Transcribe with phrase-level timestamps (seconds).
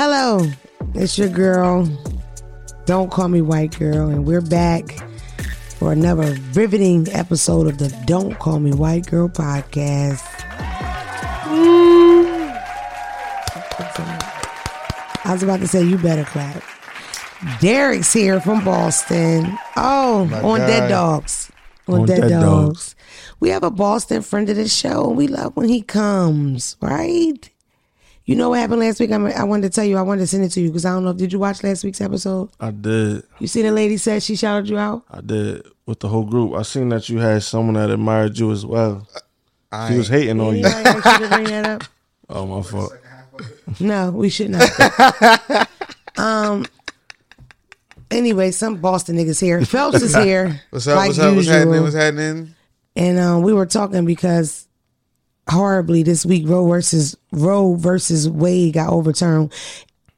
[0.00, 0.48] Hello,
[0.94, 1.84] it's your girl.
[2.86, 4.96] Don't call me white girl, and we're back
[5.76, 10.22] for another riveting episode of the Don't Call Me White Girl podcast.
[15.24, 16.62] I was about to say, you better clap.
[17.58, 19.58] Derek's here from Boston.
[19.76, 20.88] Oh, My on Dead.
[20.88, 21.50] Dogs.
[21.88, 22.44] On, On Dead, Dead Dogs.
[22.44, 22.96] Dogs.
[23.40, 27.50] We have a Boston friend of the show, and we love when he comes, right?
[28.28, 29.10] You know what happened last week?
[29.10, 29.96] I'm, I wanted to tell you.
[29.96, 31.14] I wanted to send it to you because I don't know.
[31.14, 32.50] Did you watch last week's episode?
[32.60, 33.22] I did.
[33.38, 35.04] You see the lady said she shouted you out.
[35.10, 36.52] I did with the whole group.
[36.52, 39.08] I seen that you had someone that admired you as well.
[39.72, 40.58] I She was hating on you.
[40.58, 41.84] You to bring that up?
[42.28, 42.92] Oh my fault.
[43.80, 45.66] No, we should not.
[46.18, 46.66] um.
[48.10, 49.64] Anyway, some Boston niggas here.
[49.64, 50.60] Phelps is here.
[50.68, 50.96] What's up?
[50.96, 51.34] like what's up?
[51.34, 51.82] What's happening?
[51.82, 52.54] What's happening?
[52.94, 54.67] And um, we were talking because
[55.48, 59.52] horribly this week Roe versus Roe versus Wade got overturned.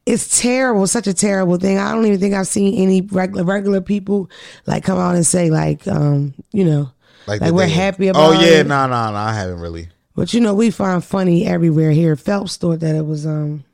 [0.06, 1.78] It's terrible, such a terrible thing.
[1.78, 4.30] I don't even think I've seen any regular regular people
[4.66, 6.90] like come out and say like, um, you know,
[7.27, 9.16] like, that we're they- happy about Oh yeah, no, no, no.
[9.16, 9.88] I haven't really.
[10.16, 12.16] But you know, we find funny everywhere here.
[12.16, 13.64] Phelps thought that it was um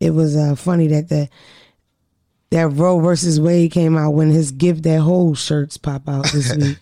[0.00, 1.28] it was uh funny that the
[2.50, 6.54] that Roe versus Wade came out when his give that whole shirts pop out this
[6.56, 6.78] week.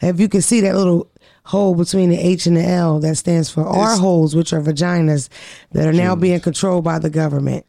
[0.00, 1.08] if you can see that little
[1.44, 5.28] hole between the H and the L that stands for our holes, which are vaginas
[5.72, 7.66] that are now being controlled by the government.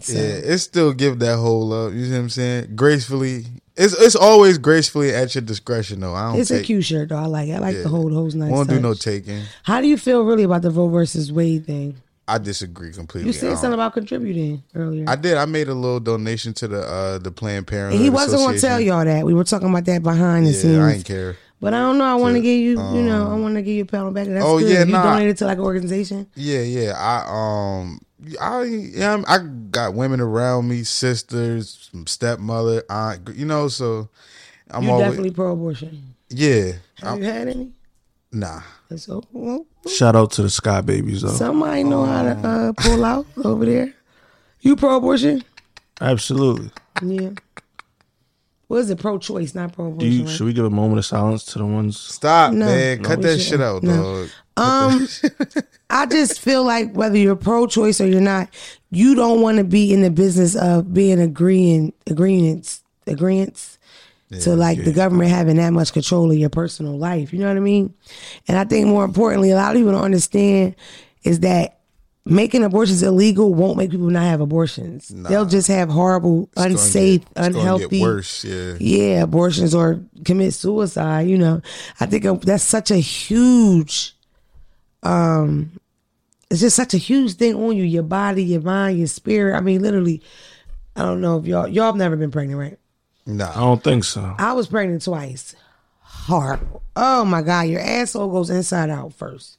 [0.00, 0.20] So, Yeah,
[0.52, 1.92] it's still give that hole up.
[1.94, 2.76] You see what I'm saying?
[2.76, 3.46] Gracefully.
[3.78, 6.14] It's it's always gracefully at your discretion though.
[6.14, 7.16] I don't it's a cute shirt though.
[7.16, 7.54] I like it.
[7.54, 8.50] I like the whole holes nice.
[8.50, 9.42] Won't do no taking.
[9.64, 11.96] How do you feel really about the Roe versus Wade thing?
[12.28, 13.28] I disagree completely.
[13.28, 15.04] You said something about contributing earlier.
[15.06, 15.36] I did.
[15.36, 17.96] I made a little donation to the uh the Planned Parenthood.
[17.96, 19.24] And he wasn't going to tell y'all that.
[19.24, 20.78] We were talking about that behind the Yeah, scenes.
[20.78, 21.36] I didn't care.
[21.60, 22.04] But I don't know.
[22.04, 24.12] I want to give you, you know, I want to give you a pat on
[24.12, 24.26] back.
[24.26, 24.70] That's Oh, good.
[24.70, 25.02] yeah, you nah.
[25.04, 26.26] donated to like an organization.
[26.34, 26.92] Yeah, yeah.
[26.96, 27.24] I
[27.80, 28.00] um,
[28.40, 33.30] I yeah, I'm- got women around me, sisters, stepmother, aunt.
[33.34, 34.08] You know, so
[34.70, 36.14] I'm you always definitely pro-abortion.
[36.28, 36.72] yeah.
[37.00, 37.72] Have I'm, you had any?
[38.32, 38.60] nah.
[38.96, 41.28] So well, Shout out to the Sky Babies though.
[41.28, 43.94] somebody know how to uh, pull out over there.
[44.60, 45.42] You pro-abortion?
[46.00, 46.70] Absolutely.
[47.02, 47.30] Yeah.
[48.68, 48.98] What is it?
[48.98, 50.10] Pro-choice, not pro-abortion.
[50.12, 50.28] you, right?
[50.30, 51.98] should we give a moment of silence to the ones?
[51.98, 52.66] Stop, No.
[52.66, 53.00] man.
[53.00, 54.26] No, Cut that shit out, No.
[54.26, 54.28] dog.
[54.58, 55.08] Um,
[55.90, 58.48] I just feel like whether you're pro-choice or you're not,
[58.90, 63.78] you don't want to be in the business of being agreeing agreements agreements
[64.40, 67.32] to like the government having that much control of your personal life.
[67.32, 67.94] You know what I mean?
[68.48, 70.74] And I think more importantly, a lot of people don't understand
[71.22, 71.75] is that
[72.28, 75.08] making abortions illegal won't make people not have abortions.
[75.08, 78.44] They'll just have horrible, It's gonna unsafe, get- it's gonna get unhealthy worse.
[78.44, 78.74] Yeah.
[78.80, 81.28] yeah, abortions or commit suicide.
[81.28, 81.62] You know,
[82.00, 84.16] I think uh, that's such a huge,
[85.02, 85.70] um,
[86.50, 89.56] it's just such a huge thing on you, your body, your mind, your spirit.
[89.56, 90.20] I mean, literally,
[90.96, 92.78] I don't know if y'all y'all have never been pregnant, right?
[93.26, 93.48] No.
[93.48, 94.34] I don't think so.
[94.38, 95.54] I was pregnant twice.
[96.00, 96.82] Horrible.
[96.96, 99.58] Oh my god, your asshole goes inside out first.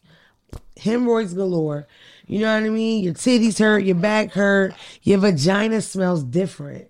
[0.78, 1.88] Hemorrhoids galore.
[2.28, 3.04] You know what I mean?
[3.04, 4.74] Your titties hurt, your back hurt,
[5.04, 6.88] your vagina smells different.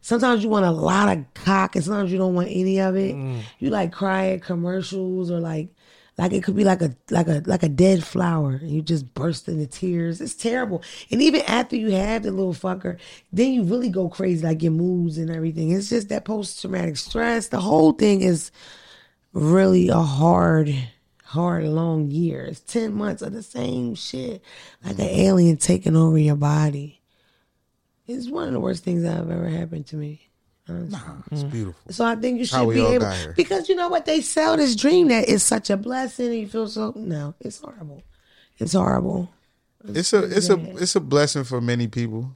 [0.00, 3.16] Sometimes you want a lot of cock, and sometimes you don't want any of it.
[3.16, 3.40] Mm.
[3.58, 5.68] You like cry at commercials, or like,
[6.16, 9.12] like it could be like a like a like a dead flower, and you just
[9.14, 10.20] burst into tears.
[10.20, 10.84] It's terrible.
[11.10, 12.98] And even after you have the little fucker,
[13.32, 15.72] then you really go crazy, like your moods and everything.
[15.72, 17.48] It's just that post traumatic stress.
[17.48, 18.52] The whole thing is
[19.32, 20.72] really a hard,
[21.26, 24.42] hard, long years, 10 months of the same shit,
[24.84, 27.00] like an alien taking over your body.
[28.06, 30.28] It's one of the worst things that have ever happened to me.
[30.68, 30.98] honestly.
[31.32, 31.50] It's mm.
[31.50, 31.92] beautiful.
[31.92, 35.08] So I think you should be able because you know what they sell this dream
[35.08, 38.02] that it's such a blessing and you feel so no, it's horrible.
[38.58, 39.28] It's horrible.
[39.84, 42.30] It's a it's a it's a blessing for many people.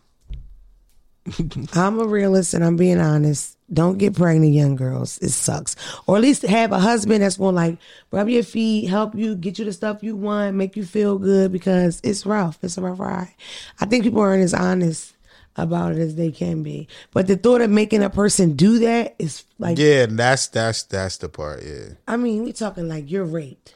[1.75, 3.57] I'm a realist and I'm being honest.
[3.73, 5.19] Don't get pregnant, young girls.
[5.19, 5.77] It sucks.
[6.07, 7.79] Or at least have a husband that's going to like
[8.11, 11.53] rub your feet, help you, get you the stuff you want, make you feel good
[11.53, 12.59] because it's rough.
[12.63, 13.33] It's a rough ride.
[13.81, 15.15] I think people aren't as honest
[15.57, 16.89] about it as they can be.
[17.13, 21.19] But the thought of making a person do that is like, Yeah, that's that's that's
[21.19, 21.63] the part.
[21.63, 21.91] Yeah.
[22.09, 23.75] I mean, we talking like you're raped.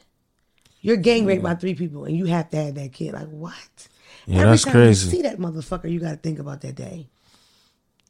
[0.81, 3.13] You're gang raped by three people and you have to have that kid.
[3.13, 3.87] Like, what?
[4.27, 5.07] Yeah, that's time crazy.
[5.07, 7.07] you see that motherfucker, you got to think about that day.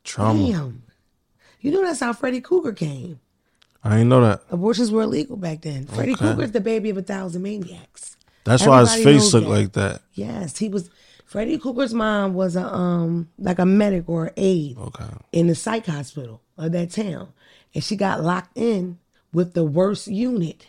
[0.04, 0.48] Trauma.
[0.48, 0.83] Damn.
[1.65, 3.19] You know that's how Freddy Krueger came.
[3.83, 4.41] I didn't know that.
[4.51, 5.88] Abortions were illegal back then.
[5.88, 6.23] Freddy Okay.
[6.25, 8.17] Krueger's the baby of a thousand maniacs.
[8.44, 9.51] That's why his face looked that.
[9.51, 10.01] like that.
[10.13, 10.91] Yes, he was.
[11.25, 15.06] Freddy Krueger's mom was a um like a medic or aide Okay.
[15.31, 17.29] in the psych hospital of that town,
[17.73, 19.00] and she got locked in
[19.33, 20.67] with the worst unit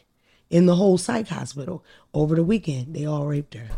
[0.48, 1.84] in the whole psych hospital
[2.14, 2.94] over the weekend.
[2.94, 3.68] They all raped her.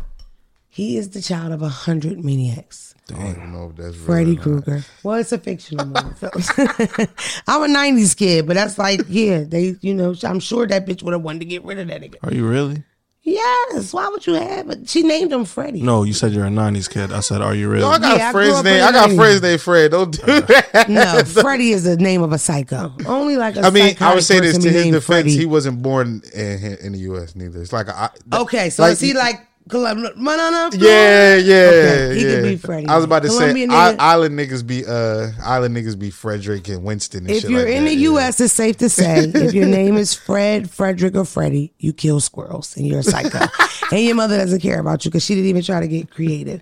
[0.71, 2.93] He is the child of a hundred maniacs.
[3.11, 4.35] I don't know if that's real Freddy.
[4.35, 4.83] Krueger.
[5.03, 6.13] Well, it's a fictional movie.
[6.15, 6.47] fellas.
[7.47, 11.01] I'm a '90s kid, but that's like, yeah, they, you know, I'm sure that bitch
[11.01, 12.15] would have wanted to get rid of that nigga.
[12.23, 12.83] Are you really?
[13.21, 14.89] Yes, why would you have it?
[14.89, 15.81] She named him Freddy.
[15.81, 17.11] No, you said you're a '90s kid.
[17.11, 17.81] I said, are you really?
[17.83, 18.83] Yo, I got Yeah, I a grew friend's name.
[18.83, 19.91] I got the a friend's name Fred.
[19.91, 20.85] Don't do that.
[20.89, 22.93] No, Freddy is the name of a psycho.
[23.07, 25.05] Only like a I mean, I would say this person to be his defense.
[25.05, 25.35] Freddy.
[25.35, 27.35] He wasn't born in, in the U.S.
[27.35, 27.59] neither.
[27.61, 28.09] It's like a, I-
[28.41, 30.69] Okay, so like- is he like Colum- Manana?
[30.73, 32.31] Yeah, yeah, Okay, he yeah.
[32.35, 32.87] could be Freddie.
[32.87, 33.95] I was about to Colombian say, nigga.
[33.99, 37.21] island niggas be uh, island niggas be Frederick and Winston.
[37.21, 38.01] And If you're like in that, the yeah.
[38.11, 42.19] U.S., it's safe to say if your name is Fred, Frederick, or Freddie, you kill
[42.19, 43.45] squirrels and you're a psycho.
[43.91, 46.61] and your mother doesn't care about you because she didn't even try to get creative.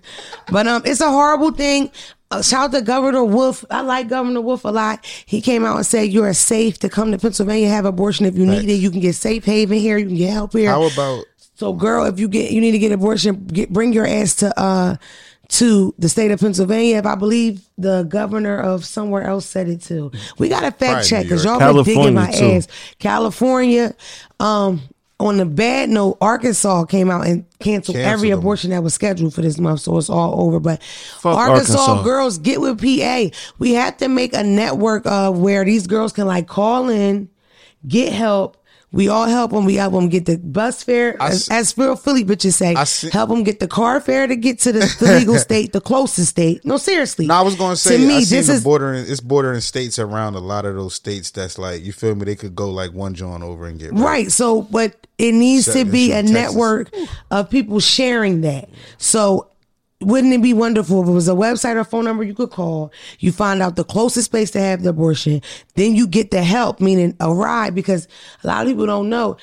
[0.52, 1.90] But um, it's a horrible thing.
[2.30, 3.64] Uh, shout out to Governor Wolf.
[3.70, 5.02] I like Governor Wolf a lot.
[5.24, 8.36] He came out and said you are safe to come to Pennsylvania have abortion if
[8.36, 8.74] you need it.
[8.74, 9.96] You can get safe haven here.
[9.96, 10.68] You can get help here.
[10.68, 11.24] How about
[11.58, 14.56] So, girl, if you get you need to get abortion, get bring your ass to
[14.60, 14.96] uh
[15.48, 16.98] to the state of Pennsylvania.
[16.98, 21.08] If I believe the governor of somewhere else said it too, we got to fact
[21.08, 22.52] check because y'all been digging my too.
[22.52, 22.68] ass.
[22.98, 23.94] California,
[24.40, 24.82] um.
[25.20, 28.38] On the bad note, Arkansas came out and canceled, Canceled every them.
[28.38, 30.60] abortion that was scheduled for this month, so it's all over.
[30.60, 30.80] But
[31.24, 32.02] Arkansas, Arkansas.
[32.04, 33.36] girls, get with PA.
[33.58, 37.28] We have to make a network of where these girls can like call in,
[37.88, 38.57] get help.
[38.90, 39.66] We all help them.
[39.66, 42.74] We help them get the bus fare, I as, as Philly bitches say.
[42.74, 45.72] I see- help them get the car fare to get to the, the legal state,
[45.74, 46.64] the closest state.
[46.64, 47.26] No, seriously.
[47.26, 47.98] No, I was going to say.
[47.98, 49.04] to me, this the is bordering.
[49.06, 51.30] It's bordering states around a lot of those states.
[51.30, 52.24] That's like you feel me.
[52.24, 54.32] They could go like one joint over and get Right.
[54.32, 56.30] So, but it needs to be a Texas.
[56.32, 56.90] network
[57.30, 58.70] of people sharing that.
[58.96, 59.50] So,
[60.00, 62.92] wouldn't it be wonderful if it was a website or phone number you could call?
[63.18, 65.42] You find out the closest place to have the abortion,
[65.74, 68.06] then you get the help, meaning a ride, because
[68.44, 69.36] a lot of people don't know.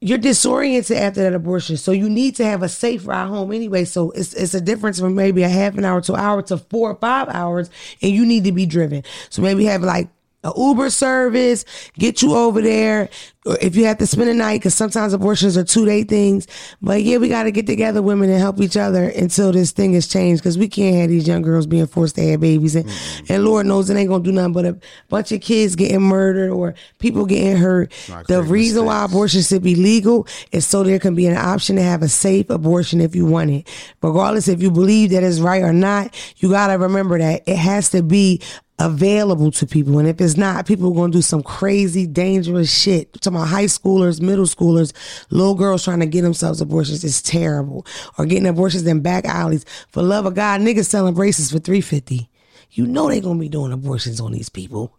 [0.00, 3.84] You're disoriented after that abortion, so you need to have a safe ride home anyway.
[3.84, 6.56] So it's it's a difference from maybe a half an hour to an hour to
[6.56, 7.68] four or five hours,
[8.00, 9.04] and you need to be driven.
[9.28, 10.08] So maybe have like
[10.42, 11.64] a Uber service,
[11.98, 13.10] get you over there.
[13.46, 16.46] If you have to spend a night, because sometimes abortions are two day things.
[16.82, 19.94] But yeah, we got to get together, women, and help each other until this thing
[19.94, 20.42] is changed.
[20.42, 22.86] Because we can't have these young girls being forced to have babies, and
[23.30, 24.78] and Lord knows it ain't gonna do nothing but a
[25.08, 27.92] bunch of kids getting murdered or people getting hurt.
[28.10, 29.12] Not The reason why mistakes.
[29.14, 32.50] abortion should be legal is so there can be an option to have a safe
[32.50, 33.68] abortion if you want it.
[34.02, 37.88] Regardless if you believe that it's right or not, you gotta remember that it has
[37.90, 38.42] to be
[38.80, 39.98] available to people.
[39.98, 43.12] And if it's not, people are gonna do some crazy, dangerous shit.
[43.30, 44.92] Talking about high schoolers, middle schoolers,
[45.30, 47.04] little girls trying to get themselves abortions.
[47.04, 47.86] It's terrible.
[48.18, 49.64] Or getting abortions in back alleys.
[49.88, 52.28] For love of God, niggas selling braces for three fifty.
[52.72, 54.96] You know they gonna be doing abortions on these people.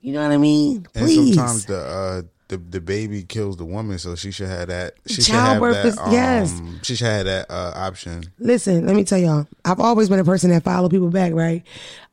[0.00, 0.86] You know what I mean?
[0.94, 1.34] And Please.
[1.34, 4.94] sometimes the uh, the the baby kills the woman, so she should have that.
[5.06, 5.86] She should have Childbirth that.
[5.86, 6.52] is- yes.
[6.52, 8.24] um, she should have that uh, option.
[8.38, 9.46] Listen, let me tell y'all.
[9.64, 11.64] I've always been a person that follow people back, right?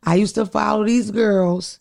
[0.03, 1.79] I used to follow these girls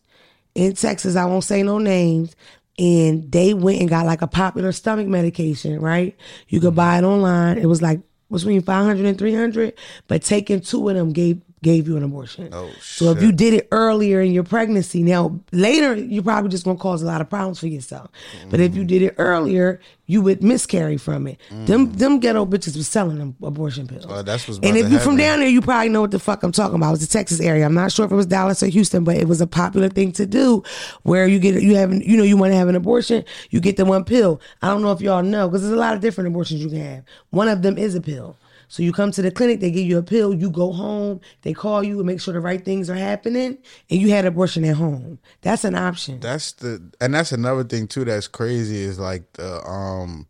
[0.55, 1.17] in Texas.
[1.17, 2.37] I won't say no names.
[2.79, 6.17] And they went and got like a popular stomach medication, right?
[6.49, 6.77] You could mm-hmm.
[6.77, 7.59] buy it online.
[7.59, 8.01] It was like
[8.31, 9.75] between 500 and 300,
[10.09, 12.51] but taking two of them gave gave you an abortion.
[12.53, 16.65] Oh, So if you did it earlier in your pregnancy, now later you're probably just
[16.65, 18.11] gonna cause a lot of problems for yourself.
[18.51, 18.77] But if Mm.
[18.77, 21.39] you did it earlier, you would miscarry from it.
[21.67, 24.05] Them them ghetto bitches was selling them abortion pills.
[24.07, 26.43] Uh, that's what's and if you from down there, you probably know what the fuck
[26.43, 26.93] I'm talking about.
[26.95, 27.65] It's the Texas area.
[27.65, 30.13] I'm not sure if it was Dallas or Houston, but it was a popular thing
[30.13, 30.63] to do
[31.05, 33.79] where you get you have you know you want to have an abortion, you get
[33.79, 34.41] the one pill.
[34.63, 36.81] I don't know if y'all know because there's a lot of different abortions you can
[36.81, 37.03] have.
[37.31, 38.37] One of them is a pill.
[38.75, 41.53] So you come to the clinic, they give you a pill, you go home, they
[41.53, 43.57] call you and make sure the right things are happening,
[43.89, 45.21] and you had abortion at home.
[45.43, 46.19] That's an option.
[46.19, 50.27] That's the and that's another thing too that's crazy is like the um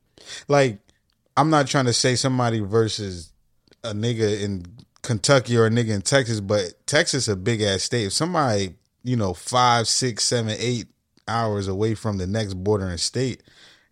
[0.46, 0.78] like
[1.38, 3.32] I'm not trying to say somebody versus
[3.82, 4.66] a nigga in
[5.00, 8.04] Kentucky or a nigga in Texas, but Texas a big ass state.
[8.04, 8.74] If somebody,
[9.04, 10.88] you know, five, six, seven, eight
[11.26, 13.42] hours away from the next bordering state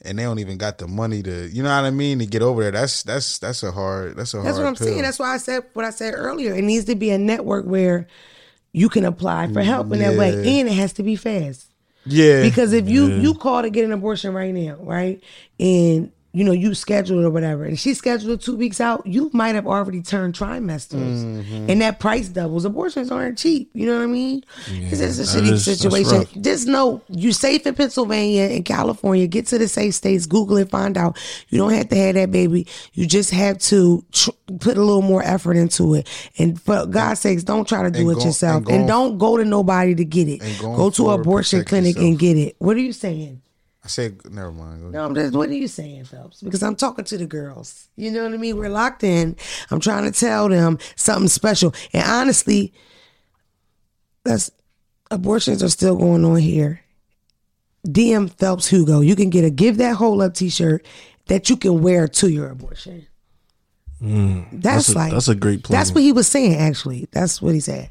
[0.05, 2.43] and they don't even got the money to you know what I mean, to get
[2.43, 4.87] over there, that's that's that's a hard that's a That's hard what I'm pill.
[4.89, 5.03] saying.
[5.03, 6.55] That's why I said what I said earlier.
[6.55, 8.07] It needs to be a network where
[8.73, 11.67] you can apply for help in that way, and it has to be fast.
[12.07, 12.43] yeah.
[12.43, 15.23] Because if you you call to get an abortion right now, right,
[15.61, 19.55] and you know you scheduled or whatever, and she scheduled two weeks out, you might
[19.55, 21.69] have already turned trimesters, Mm-hmm.
[21.71, 22.65] and that price doubles.
[22.65, 23.71] Abortions aren't cheap.
[23.75, 24.45] You know what I mean?
[24.69, 26.27] It's just a shitty is- situation.
[26.43, 29.27] Just know you safe in Pennsylvania and California.
[29.27, 30.27] Get to the safe states.
[30.27, 30.71] Google it.
[30.71, 31.19] Find out.
[31.51, 32.67] You don't have to have that baby.
[32.95, 36.09] You just have to tr- put a little more effort into it.
[36.39, 38.65] And for God's sakes, don't try to do And it go- yourself.
[38.67, 40.41] and And, don't go to nobody to get it.
[40.61, 42.09] Go to an abortion clinic yourself.
[42.09, 42.57] and get it.
[42.59, 43.43] What are you saying?
[43.85, 44.93] I said, never mind.
[44.93, 46.41] No, I'm just, what are you saying, Phelps?
[46.41, 47.89] Because I'm talking to the girls.
[47.97, 48.57] You know what I mean?
[48.57, 49.35] We're locked in.
[49.73, 51.75] I'm trying to tell them something special.
[51.93, 52.73] And honestly,
[54.25, 54.51] that's
[55.11, 56.81] abortions are still going on here.
[57.87, 59.05] DM Phelps Jugo.
[59.05, 60.87] You can get a give that hole up t-shirt
[61.27, 63.07] that you can wear to your abortion.
[64.01, 65.79] that's, Mm, that's a- like that's a great plan.
[65.79, 66.55] That's what he was saying.
[66.55, 67.91] Actually, that's what he said.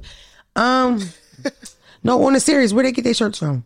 [0.55, 1.01] Um,
[2.03, 3.65] no, on the series, where they get their shirts from?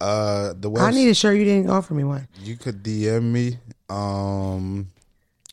[0.00, 1.36] Uh, the I need a shirt.
[1.36, 2.28] You didn't offer me one.
[2.40, 3.58] you could DM me.
[3.88, 4.90] Um,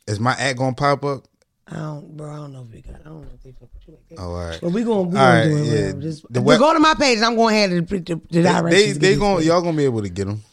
[0.07, 1.23] is my ad gonna pop up?
[1.67, 2.31] I don't, bro.
[2.31, 3.01] I don't know if we got.
[3.01, 4.19] I don't know if they fuck with you like that.
[4.19, 4.59] Oh, all right.
[4.61, 5.95] But we gonna we All gonna right, do it.
[5.95, 6.01] yeah.
[6.01, 7.19] Just The we web- go to my page.
[7.23, 8.71] I'm going to have the, the, the They, directions.
[8.71, 10.43] they, to they these y'all gonna be able to get them.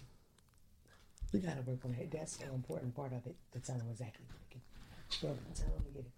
[1.35, 2.11] We gotta work on that.
[2.11, 3.37] That's the important part of it.
[3.53, 4.25] To tell them exactly.
[4.27, 5.21] what to get.
[5.21, 6.13] Bro, tell them to get it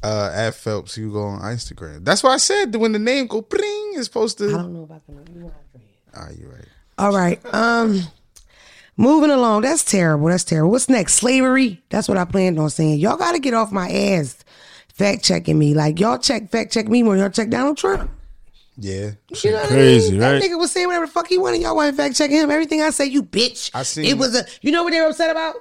[0.00, 2.02] from Uh, at Phelps, you go on Instagram.
[2.02, 4.48] That's why I said when the name go pring, it's supposed you.
[4.48, 5.34] I don't know if I can.
[5.34, 5.80] You want to
[6.18, 6.64] Ah, you right.
[6.98, 7.40] All right.
[7.54, 8.02] Um,
[8.96, 9.62] moving along.
[9.62, 10.28] That's terrible.
[10.28, 10.70] That's terrible.
[10.70, 11.14] What's next?
[11.14, 11.82] Slavery.
[11.90, 12.98] That's what I planned on saying.
[12.98, 14.36] Y'all got to get off my ass.
[14.94, 15.74] Fact checking me.
[15.74, 18.10] Like y'all check fact check me more y'all check Donald Trump.
[18.78, 19.10] Yeah.
[19.42, 20.20] You know what Crazy, I mean?
[20.20, 20.32] right?
[20.40, 21.60] That nigga was saying whatever the fuck he wanted.
[21.60, 22.50] Y'all want to fact checking him.
[22.50, 23.70] Everything I say, you bitch.
[23.74, 24.44] I seen- it was a.
[24.62, 25.56] You know what they were upset about?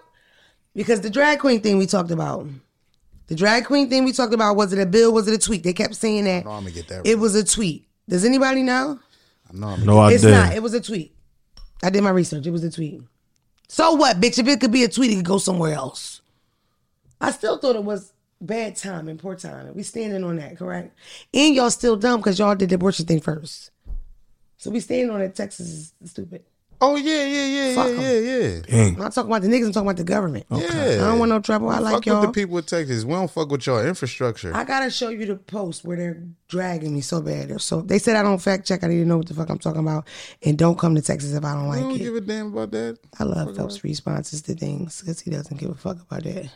[0.74, 2.48] Because the drag queen thing we talked about.
[3.28, 5.12] The drag queen thing we talked about was it a bill?
[5.14, 5.64] Was it a tweet?
[5.64, 7.08] They kept saying that No, I'm gonna get that.
[7.08, 7.88] it was a tweet.
[8.08, 9.00] Does anybody know?
[9.52, 10.32] no, I'm No, I It's did.
[10.32, 10.54] not.
[10.54, 11.15] It was a tweet.
[11.86, 12.48] I did my research.
[12.48, 13.00] It was a tweet.
[13.68, 14.40] So what, bitch?
[14.40, 16.22] If it could be a tweet, it could go somewhere else.
[17.22, 18.12] I still thought it was
[18.42, 19.76] bad timing, poor timing.
[19.76, 20.98] We standing on that, correct?
[21.34, 23.70] And y'all still dumb because y'all did the abortion thing first.
[24.58, 25.36] So we standing on that.
[25.36, 26.44] Texas is stupid.
[26.82, 28.02] Oh yeah, yeah, yeah, Fuck yeah, 'em.
[28.02, 28.62] yeah, yeah.
[28.62, 28.96] Dang.
[28.96, 29.66] I'm not talking about the niggas.
[29.68, 30.46] I'm talking about the government.
[30.52, 30.68] Yeah.
[30.68, 31.70] I don't want no trouble.
[31.70, 32.20] I like with y'all.
[32.22, 33.06] with the people of Texas.
[33.06, 34.54] We don't fuck with your infrastructure.
[34.56, 37.48] I gotta show you the post where they're dragging me so bad.
[37.50, 38.84] They're so they said I don't fact check.
[38.84, 40.06] I need to know what the fuck I'm talking about,
[40.44, 42.00] and don't come to Texas if I don't I like don't it.
[42.00, 42.98] give a damn about that.
[43.20, 46.50] I love Phelps' responses to things because he doesn't give a fuck about that.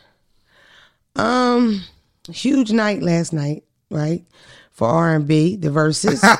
[1.16, 1.82] Um,
[2.30, 4.24] huge night last night, right?
[4.72, 6.22] For R and B, the verses.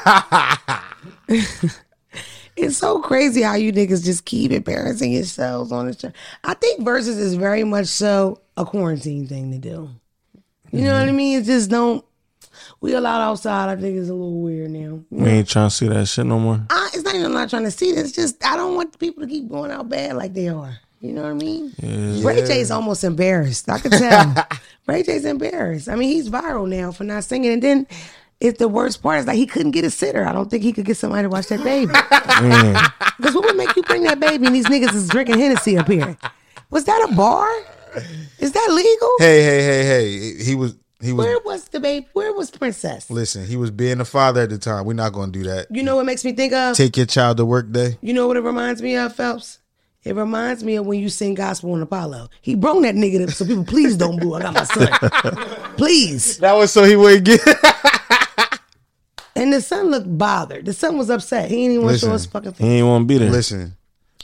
[2.62, 6.12] it's so crazy how you niggas just keep embarrassing yourselves on the show.
[6.44, 9.90] I think verses is very much so a quarantine thing to do.
[10.72, 11.16] You know what I mm-hmm.
[11.16, 11.38] mean?
[11.38, 12.04] It's just don't.
[12.80, 13.68] We allowed outside.
[13.70, 15.00] I think it's a little weird now.
[15.10, 16.64] We ain't trying to see that shit no more.
[16.70, 18.08] I, it's not even I'm not trying to see this.
[18.08, 20.78] It's just I don't want people to keep going out bad like they are.
[21.00, 21.72] You know what I mean?
[22.22, 23.70] Ray J's almost embarrassed.
[23.70, 24.34] I can tell.
[24.86, 25.88] Ray J's embarrassed.
[25.88, 27.52] I mean, he's viral now for not singing.
[27.52, 27.86] And then
[28.40, 30.26] it's the worst part is like he couldn't get a sitter.
[30.26, 31.92] I don't think he could get somebody to watch that baby.
[33.18, 35.86] Because what would make you bring that baby and these niggas is drinking Hennessy up
[35.86, 36.16] here?
[36.70, 37.48] Was that a bar?
[38.38, 39.10] Is that legal?
[39.18, 40.44] Hey, hey, hey, hey.
[40.44, 40.76] He was.
[41.02, 41.26] He was.
[41.26, 42.06] Where was the baby?
[42.12, 43.10] Where was Princess?
[43.10, 44.84] Listen, he was being a father at the time.
[44.84, 45.66] We're not gonna do that.
[45.70, 46.76] You know what makes me think of?
[46.76, 47.98] Take your child to work day.
[48.00, 49.58] You know what it reminds me of, Phelps?
[50.02, 52.28] It reminds me of when you sing gospel on Apollo.
[52.40, 54.34] He brung that nigga to, so people please don't boo.
[54.34, 54.88] I got my son.
[55.76, 56.38] please.
[56.38, 57.40] That was so he wouldn't get.
[59.40, 60.66] And the son looked bothered.
[60.66, 61.48] The son was upset.
[61.50, 62.12] He didn't even want to show Listen.
[62.12, 62.58] his fucking face.
[62.58, 62.72] He face.
[62.78, 63.30] ain't want to be there.
[63.30, 63.74] Listen,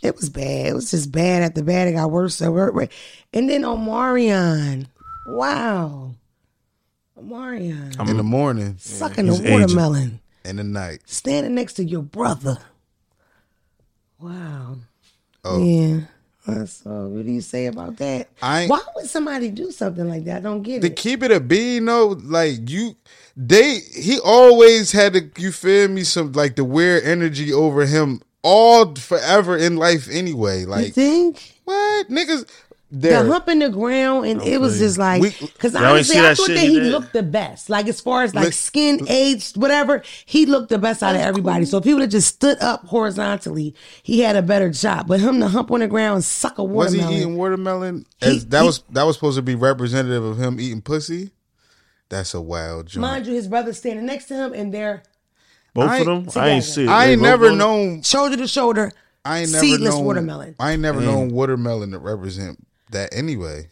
[0.03, 0.67] It was bad.
[0.67, 1.89] It was just bad at the bad.
[1.89, 2.89] It got worse and worse.
[3.33, 4.87] And then Omarion.
[5.27, 6.15] Wow.
[7.19, 7.97] Omarion.
[7.99, 10.21] I'm in the morning, Sucking he's the watermelon.
[10.45, 11.01] in the night.
[11.07, 12.59] Standing next to your brother.
[14.21, 14.77] Wow.
[15.45, 15.63] Oh.
[15.63, 16.01] Yeah.
[16.47, 17.09] That's all.
[17.09, 18.29] What do you say about that?
[18.41, 20.37] I Why would somebody do something like that?
[20.37, 20.91] I don't get To it.
[20.91, 22.95] To keep it a B, you know, like you,
[23.37, 28.23] they, he always had to, you feel me, some like the weird energy over him
[28.43, 30.61] all forever in life anyway.
[30.61, 31.55] you Like, think?
[31.65, 32.09] what?
[32.09, 32.49] Niggas,
[32.93, 36.47] The hump in the ground, and it was just like, because honestly, see I thought
[36.47, 36.93] shit that he he did?
[36.93, 37.69] looked the best.
[37.69, 41.21] Like as far as like Look- skin, age, whatever, he looked the best out of
[41.21, 41.65] everybody.
[41.67, 43.75] So if he would have just stood up horizontally,
[44.05, 45.09] he had a better job.
[45.09, 47.21] But him to hump on the ground and suck a Was he watermelon.
[47.21, 48.07] eating watermelon?
[48.21, 51.33] He- As, that he- was that was supposed to be representative of him eating pussy.
[52.09, 53.01] That's a wild joke.
[53.01, 55.03] Mind you, his brother standing next to him, and they're
[55.75, 56.61] Both I of them, I ain't together.
[56.63, 56.89] see it.
[56.89, 58.03] I They ain't never doing known.
[58.03, 58.93] shoulder to shoulder.
[59.25, 60.55] I ain't never seedless known watermelon.
[60.61, 63.71] I ain't never known watermelon to represent that anyway.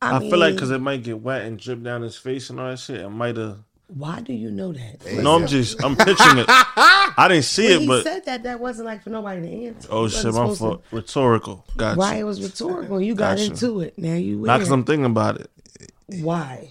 [0.00, 2.60] I, I feel like because it might get wet and drip down his face and
[2.60, 3.58] all that shit, it might have.
[3.88, 5.04] why do you know that?
[5.20, 6.46] No, I'm just, I'm picturing it.
[6.48, 9.66] I didn't see When it, he but said that, that wasn't like for nobody to
[9.66, 9.88] answer.
[9.90, 11.64] oh shit, wasn't my supposed to- Rhetorical.
[11.76, 11.98] Gotcha.
[11.98, 13.00] Why it was rhetorical?
[13.00, 13.50] You got Gotcha.
[13.50, 13.98] into it.
[13.98, 14.70] Now you Not because.
[14.70, 15.50] I'm thinking about it.
[16.20, 16.70] Why?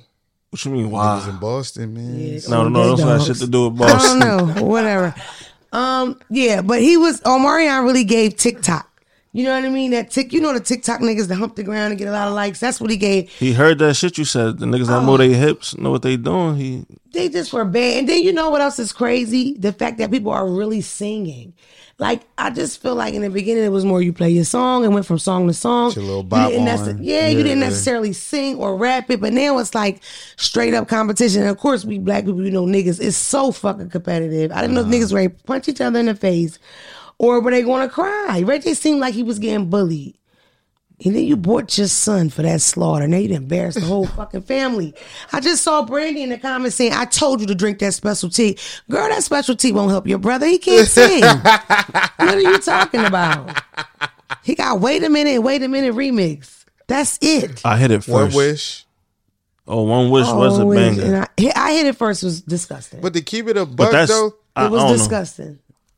[0.49, 0.85] What you mean?
[0.87, 2.19] I was in Boston, man.
[2.19, 2.39] Yeah.
[2.49, 2.95] No, no, no.
[2.95, 4.55] That's not shit to do with I don't Boston.
[4.55, 4.63] know.
[4.65, 5.13] Whatever.
[5.73, 8.85] Um, yeah, but he was Omarion really gave TikTok.
[9.33, 9.91] You know what I mean?
[9.91, 12.27] That tick, you know the TikTok niggas that hump the ground and get a lot
[12.29, 12.59] of likes.
[12.59, 13.29] That's what he gave.
[13.29, 14.57] He heard that shit you said.
[14.57, 15.05] The niggas that Oh.
[15.05, 16.55] move their hips know what they doing.
[16.55, 17.97] He They just were bad.
[17.99, 19.53] And then you know what else is crazy?
[19.59, 21.53] The fact that people are really singing.
[21.99, 24.85] Like I just feel like in the beginning it was more you play your song
[24.85, 25.91] and went from song to song.
[25.93, 26.77] Your little You bop didn't on.
[26.77, 30.03] necess- yeah, you didn't necessarily sing or rap it, but now it's like
[30.35, 31.41] straight up competition.
[31.41, 34.51] And of course, we black people, you know, niggas, it's so fucking competitive.
[34.51, 36.59] I didn't know if niggas were punch each other in the face
[37.17, 38.43] or were they going to cry.
[38.45, 40.15] Reggie seemed like he was getting bullied.
[41.05, 43.07] And then you bought your son for that slaughter.
[43.07, 44.95] Now you embarrassed the whole fucking family.
[45.31, 48.29] I just saw Brandy in the comments saying, I told you to drink that special
[48.29, 48.57] tea.
[48.89, 50.47] Girl, that special tea won't help your brother.
[50.47, 51.21] He can't sing.
[51.21, 53.61] what are you talking about?
[54.43, 56.65] He got Wait a Minute, Wait a Minute remix.
[56.87, 57.61] That's it.
[57.63, 58.35] I hit it One first.
[58.35, 58.85] wish.
[59.67, 61.27] Oh, one wish was a Oh, banger.
[61.37, 62.23] I, hit- I hit it first.
[62.23, 63.01] It was disgusting.
[63.01, 65.57] But to keep it a but buck that's though, I, it was I don't know.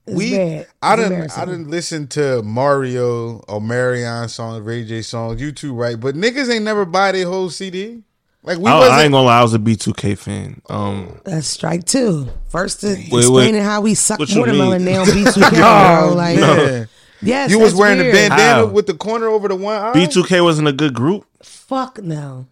[0.10, 0.18] Disgusting.
[0.18, 0.68] It's we bad.
[0.82, 1.38] I It's didn't.
[1.38, 5.42] I didn't listen to Mario or Marion songs, Ray J songs.
[5.42, 6.00] You too, right?
[6.00, 8.04] But niggas ain't never buy their whole CD.
[8.42, 9.00] Like we I, I wasn't.
[9.02, 10.62] ain't gonna lie, I was a B2K fan.
[10.70, 12.30] Um, That's strike two.
[12.48, 13.08] First, to wait.
[13.14, 14.96] explaining how we suck What you watermelon mean?
[14.96, 15.50] now B2K,
[16.08, 16.14] bro.
[16.16, 16.88] Like, man.
[17.22, 18.66] yes, You was that's wearing the bandana How?
[18.68, 19.92] with the corner over the one eye.
[19.94, 21.26] B2K wasn't a good group.
[21.44, 22.48] Fuck no.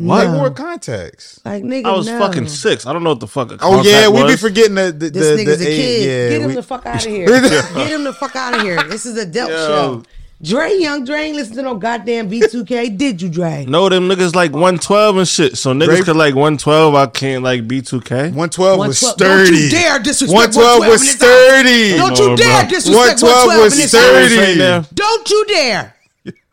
[0.00, 0.38] They No.
[0.38, 1.40] wore contacts.
[1.44, 2.18] Like nigga, I was no.
[2.18, 2.86] fucking six.
[2.86, 3.52] I don't know what the fuck.
[3.52, 5.76] A Oh yeah, contact we be forgetting the the, This the, nigga's the a age.
[5.76, 6.06] kid.
[6.06, 7.26] Yeah, Get him we- the fuck out of here.
[7.26, 8.82] Get him the fuck out of here.
[8.84, 9.66] This is a Delp Yo.
[9.66, 10.02] show.
[10.42, 12.96] Dre, young Dre, ain't listen to no goddamn B2K.
[12.96, 13.66] Did you, Dre?
[13.68, 15.58] No, them niggas like 112 and shit.
[15.58, 16.94] So niggas Drake- could like 112.
[16.94, 18.32] I can't like B2K.
[18.32, 19.50] 112 was 112 sturdy.
[19.50, 21.96] Don't you dare disrespect 112 was 112 in sturdy.
[21.98, 24.34] Don't you dare disrespect 112 112 was in this sturdy.
[24.34, 24.48] house.
[24.48, 24.84] Right now.
[24.94, 25.94] Don't you dare.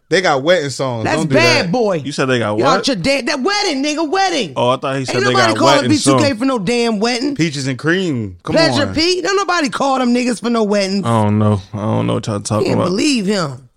[0.10, 1.04] They got wetting songs.
[1.04, 1.72] That's Don't do bad, that.
[1.72, 1.98] boy.
[1.98, 2.80] You said they got You what?
[2.80, 4.54] out your damn that wedding, nigga, wedding.
[4.56, 6.00] Oh, I thought he said Ain't they nobody got calling wet and B2K
[6.30, 6.36] song.
[6.38, 7.36] for no damn wedding.
[7.36, 8.38] Peaches and cream.
[8.44, 8.96] Come Pleasure on.
[8.96, 9.22] P.
[9.22, 11.04] Don't nobody call them niggas for no wedding.
[11.04, 11.62] I don't know.
[11.74, 12.90] I don't know what y'all talking Can't about.
[12.90, 13.70] believe him.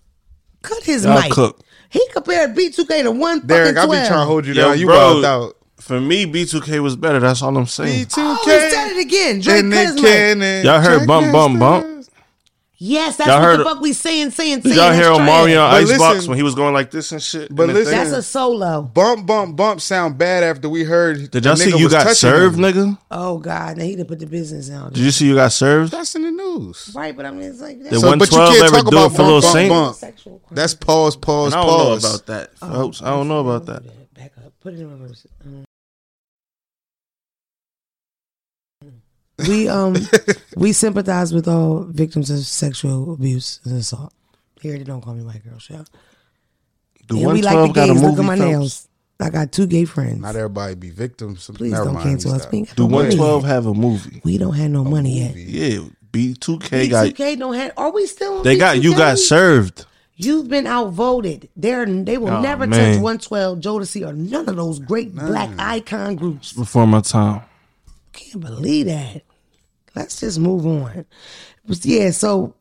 [0.61, 1.31] Cut his Y'all mic.
[1.33, 1.59] cook.
[1.89, 4.79] He compared B2K to one Derek, fucking I be trying to hold you Yo, down.
[4.79, 5.25] You bro.
[5.25, 5.57] out.
[5.79, 7.19] For me, B2K was better.
[7.19, 8.05] That's all I'm saying.
[8.05, 8.13] B2K.
[8.19, 9.39] Oh, he said it again.
[9.41, 10.03] Drake and cut Nick.
[10.03, 10.65] Cannon.
[10.65, 12.00] Y'all heard Drake bump, bump, bump?
[12.81, 12.89] Masters.
[12.89, 14.61] Yes, that's Y'all what heard the it- fuck we saying, saying, saying.
[14.63, 15.83] Did y'all hear That's Omarion trash.
[15.83, 17.53] But Icebox listen- when he was going like this and shit?
[17.55, 18.81] But in the listen- That's a solo.
[18.81, 21.29] Bump, bump, bump sound bad after we heard.
[21.31, 22.63] Did y'all the see you got served, him.
[22.63, 22.97] nigga?
[23.11, 24.93] Oh God, now he done put the business out.
[24.93, 25.91] Did you see you got served?
[25.91, 26.91] That's in the news.
[26.95, 28.97] Right, but I mean, it's like Did that's So, but you can't ever talk do
[28.97, 29.69] about it for bump, Saint?
[29.69, 29.95] bump, bump.
[29.97, 30.41] sexual.
[30.51, 32.03] That's pause, pause, And I don't know pause.
[32.05, 33.01] about that, oh, folks.
[33.01, 33.83] I don't know about that.
[34.15, 34.53] Back up.
[34.61, 35.25] Put it in reverse.
[39.47, 39.95] We um
[40.55, 44.13] we sympathize with all victims of sexual abuse and assault.
[44.61, 45.83] Here, they don't call me white girl show.
[47.07, 48.01] Do And we like the 112 got a gays.
[48.01, 48.07] movie?
[48.15, 48.49] Look at my Phelps?
[48.51, 48.87] nails.
[49.19, 50.19] I got two gay friends.
[50.19, 51.49] Not everybody be victims.
[51.53, 52.47] Please Never don't cancel us.
[52.51, 54.21] We Do 112 have a movie?
[54.23, 55.35] We don't have no money yet.
[55.35, 57.07] Yeah, B2K got.
[57.07, 57.71] B2K don't have.
[57.77, 58.41] Are we still?
[58.43, 59.85] They got you got served.
[60.15, 61.49] You've been outvoted.
[61.55, 62.93] They're they will Oh, never man.
[62.95, 66.53] touch 112, Jodeci, or none of those great black icon groups.
[66.53, 67.41] Before my time.
[68.13, 69.23] Can't believe that.
[69.95, 71.05] Let's just move on.
[71.83, 72.55] Yeah, so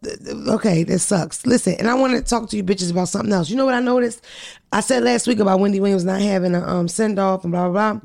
[0.48, 1.46] okay, this sucks.
[1.46, 3.48] Listen, and I want to talk to you bitches about something else.
[3.48, 4.24] You know what I noticed?
[4.72, 7.68] I said last week about Wendy Williams not having a um, send off and blah
[7.70, 8.00] blah blah.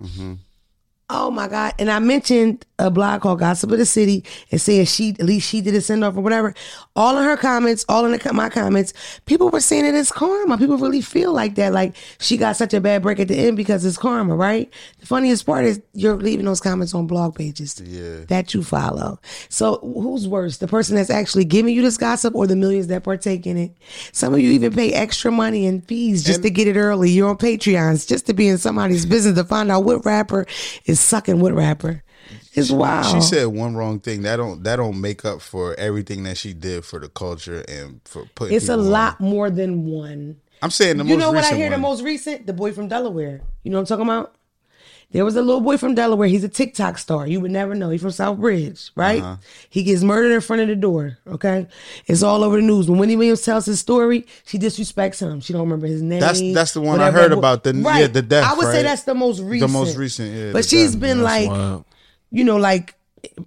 [1.07, 1.73] Oh my God.
[1.77, 5.47] And I mentioned a blog called Gossip of the City and saying she, at least
[5.47, 6.55] she did a send off or whatever.
[6.95, 8.91] All in her comments, all in the, my comments,
[9.25, 10.57] people were saying it is karma.
[10.57, 11.73] People really feel like that.
[11.73, 14.67] Like she got such a bad break at the end because it's karma, right?
[14.99, 18.25] The funniest part is you're leaving those comments on blog pages Yeah.
[18.29, 19.19] that you follow.
[19.47, 20.57] So who's worse?
[20.57, 23.71] The person that's actually giving you this gossip or the millions that partake in it?
[24.11, 27.11] Some of you even pay extra money and fees just to get it early.
[27.11, 30.47] You're on Patreons just to be in somebody's business to find out what rapper
[30.85, 32.03] is sucking with rapper.
[32.53, 33.13] It's wild.
[33.13, 34.23] She said one wrong thing.
[34.23, 38.01] That don't that don't make up for everything that she did for the culture and
[38.05, 38.55] for putting.
[38.55, 38.91] it's a people on.
[38.91, 40.37] lot more than one.
[40.61, 42.47] I'm saying the most you know what I hear the most recent?
[42.47, 43.41] The boy from Delaware.
[43.63, 44.34] You know what I'm talking about?
[45.15, 46.27] There was a little boy from Delaware.
[46.27, 47.25] He's a TikTok star.
[47.25, 47.89] You would never know.
[47.89, 49.21] He's from South Bridge, right?
[49.21, 49.37] Uh-huh.
[49.69, 51.17] He gets murdered in front of the door.
[51.25, 51.67] Okay,
[52.05, 52.89] it's all over the news.
[52.89, 55.39] When Wendy Williams tells his story, she disrespects him.
[55.39, 56.19] She don't remember his name.
[56.19, 59.03] That's- that's the one I heard about, the- yeah, the death, I would say that's
[59.03, 59.71] the most recent.
[59.71, 60.99] The most recent, yeah, But the she's death.
[61.01, 61.85] been like Wow.
[62.31, 62.95] you know, like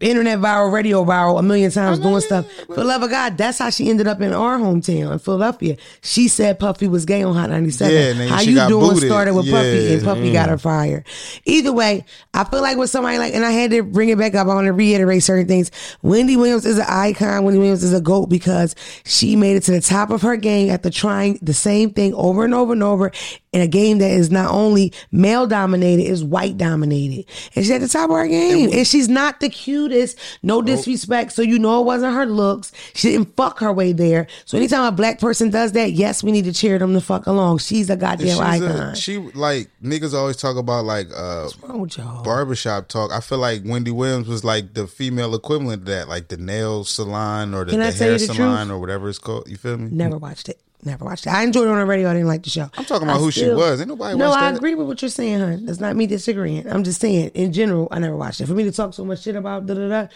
[0.00, 2.50] internet viral, radio viral a million times doing stuff.
[2.66, 5.76] For the love of God, that's how she ended up in our hometown in Philadelphia.
[6.02, 7.94] She said Puffy was gay on Hot 97.
[7.94, 9.08] Yeah, and how she you got doing booted.
[9.08, 10.52] started with Puffy and Puffy got mm.
[10.52, 11.06] her fired.
[11.44, 14.34] Either way, I feel like with somebody like, and I had to bring it back
[14.34, 15.70] up, I want to reiterate certain things.
[16.02, 17.44] Wendy Williams is an icon.
[17.44, 20.70] Wendy Williams is a GOAT because she made it to the top of her game
[20.70, 23.12] after trying the same thing over and over and over.
[23.52, 27.24] In a game that is not only male dominated, is white dominated.
[27.54, 28.70] And she's at the top of her game.
[28.72, 30.18] And she's not the cutest.
[30.42, 31.32] No disrespect.
[31.32, 32.72] So you know it wasn't her looks.
[32.94, 34.26] She didn't fuck her way there.
[34.44, 37.26] So anytime a black person does that, yes, we need to cheer them the fuck
[37.26, 37.58] along.
[37.58, 38.70] She's a goddamn She's icon.
[38.70, 42.22] a, she like niggas always talk about like uh What's wrong with y'all?
[42.22, 43.10] barbershop talk.
[43.12, 46.84] I feel like Wendy Williams was like the female equivalent of that, like the nail
[46.84, 48.76] salon or the, the hair the salon truth?
[48.76, 49.48] or whatever it's called.
[49.48, 49.88] You feel me?
[49.90, 50.60] Never watched it.
[50.84, 51.30] Never watched it.
[51.30, 52.08] I enjoyed it on the radio.
[52.08, 52.70] I didn't like the show.
[52.78, 53.80] I'm talking about I who she was.
[53.80, 54.56] Ain't nobody No, watched I that.
[54.58, 55.66] agree with what you're saying, hon.
[55.66, 56.70] That's not me disagreeing.
[56.70, 58.46] I'm just saying, in general, I never watched it.
[58.46, 60.06] For me to talk so much shit about da da da,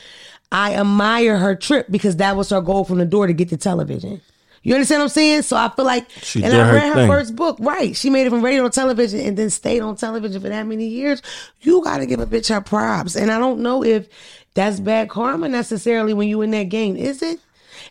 [0.53, 3.57] I admire her trip because that was her goal from the door to get to
[3.57, 4.20] television.
[4.62, 5.42] You understand what I'm saying?
[5.42, 7.09] So I feel like, She and did I read her thing.
[7.11, 7.96] first book, right?
[7.96, 10.87] She made it from radio to television and then stayed on television for that many
[10.87, 11.20] years.
[11.62, 13.16] You got to give a bitch her props.
[13.16, 14.07] And I don't know if
[14.55, 17.40] that's bad karma necessarily when you in that game, is it?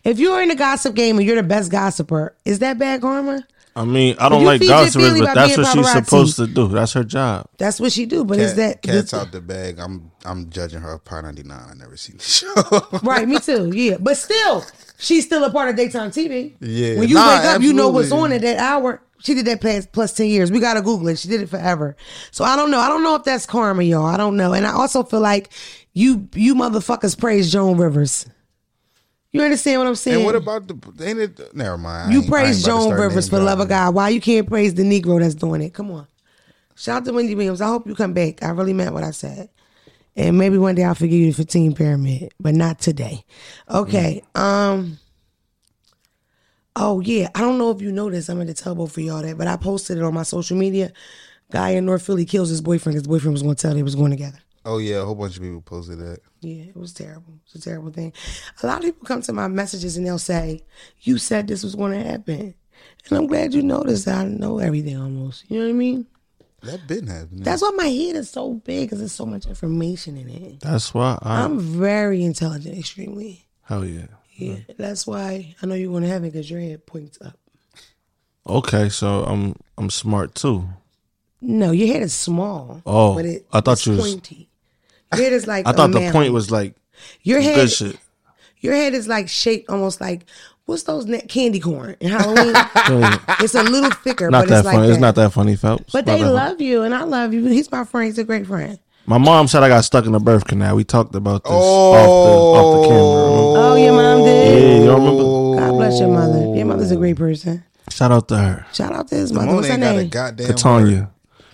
[0.04, 3.46] If you're in the gossip game and you're the best gossiper, is that bad karma?
[3.74, 6.68] I mean, I don't like feed gossipers, but that's being what she's supposed to do.
[6.68, 7.46] That's her job.
[7.56, 8.22] That's what she do.
[8.22, 9.78] But is that Cat, cats the- out the bag?
[9.78, 11.58] I'm I'm judging her Par 99.
[11.70, 12.22] I never seen the
[12.92, 12.98] show.
[13.02, 13.26] right?
[13.26, 13.70] Me too.
[13.74, 14.62] Yeah, but still,
[14.98, 16.52] she's still a part of daytime TV.
[16.60, 16.98] Yeah.
[16.98, 19.00] When you Nah, wake up, you know what's on at that hour.
[19.20, 20.50] She did that past plus ten years.
[20.52, 21.18] We gotta Google it.
[21.18, 21.96] She did it forever.
[22.30, 22.80] So I don't know.
[22.80, 24.04] I don't know if that's karma, y'all.
[24.04, 24.52] I don't know.
[24.52, 25.50] And I also feel like
[25.94, 28.26] you you motherfuckers praise Joan Rivers.
[29.32, 30.16] You understand what I'm saying?
[30.16, 30.74] and what about the?
[31.04, 31.54] Ain't it?
[31.54, 32.12] Never mind.
[32.12, 33.68] You praise Joan Rivers for Love of.
[33.68, 33.94] God.
[33.94, 35.72] Why you can't praise the Negro that's doing it?
[35.72, 36.06] Come on.
[36.74, 37.60] Shout out to Wendy Williams.
[37.62, 38.42] I hope you come back.
[38.42, 39.48] I really meant what I said.
[40.16, 43.24] And maybe one day I'll forgive you the 15 pyramid, but not today.
[43.70, 44.22] Okay.
[44.34, 44.98] Um.
[46.76, 47.28] Oh yeah.
[47.34, 48.28] I don't know if you noticed.
[48.28, 50.92] I'm gonna tell both for y'all that, but I posted it on my social media.
[51.50, 52.94] Guy in North Philly kills his boyfriend.
[52.94, 54.38] His boyfriend was gonna tell they was going together.
[54.64, 56.20] Oh yeah, a whole bunch of people posted that.
[56.40, 57.34] Yeah, it was terrible.
[57.46, 58.12] It's a terrible thing.
[58.62, 60.64] A lot of people come to my messages and they'll say,
[61.00, 62.54] "You said this was going to happen,"
[63.08, 64.04] and I'm glad you noticed.
[64.04, 65.44] That I know everything almost.
[65.50, 66.06] You know what I mean?
[66.62, 67.42] That been happening.
[67.42, 70.60] That's why my head is so big because there's so much information in it.
[70.60, 71.42] That's why I.
[71.42, 73.46] I'm very intelligent, extremely.
[73.62, 74.06] hell yeah.
[74.34, 77.36] Yeah, that's why I know you're going to have it because your head points up.
[78.46, 80.68] Okay, so I'm I'm smart too.
[81.40, 82.80] No, your head is small.
[82.86, 84.48] Oh, but it, I thought it's you was- pointy.
[85.14, 86.74] Your head is like I thought a the point was like
[87.22, 87.54] your head.
[87.56, 87.98] good shit.
[88.60, 90.24] Your head is like shaped almost like
[90.66, 92.54] what's those ne- candy corn in Halloween?
[93.40, 94.86] it's a little thicker, Not but that it's like funny.
[94.86, 94.92] that.
[94.92, 95.92] It's not that funny, Phelps.
[95.92, 96.32] But they that funny.
[96.32, 97.44] love you, and I love you.
[97.46, 98.06] He's my friend.
[98.06, 98.78] He's a great friend.
[99.04, 100.76] My mom said I got stuck in the birth canal.
[100.76, 101.92] We talked about this Oh.
[101.92, 103.72] off the off the camera.
[103.72, 104.58] Oh, your mom did.
[104.60, 105.60] Yeah, you remember?
[105.60, 106.54] God bless your mother.
[106.56, 107.64] Your mother's a great person.
[107.90, 109.46] Shout out to her, Shout out to his The mother.
[109.48, 110.08] moon What's her ain't got a name?
[110.08, 111.06] goddamn.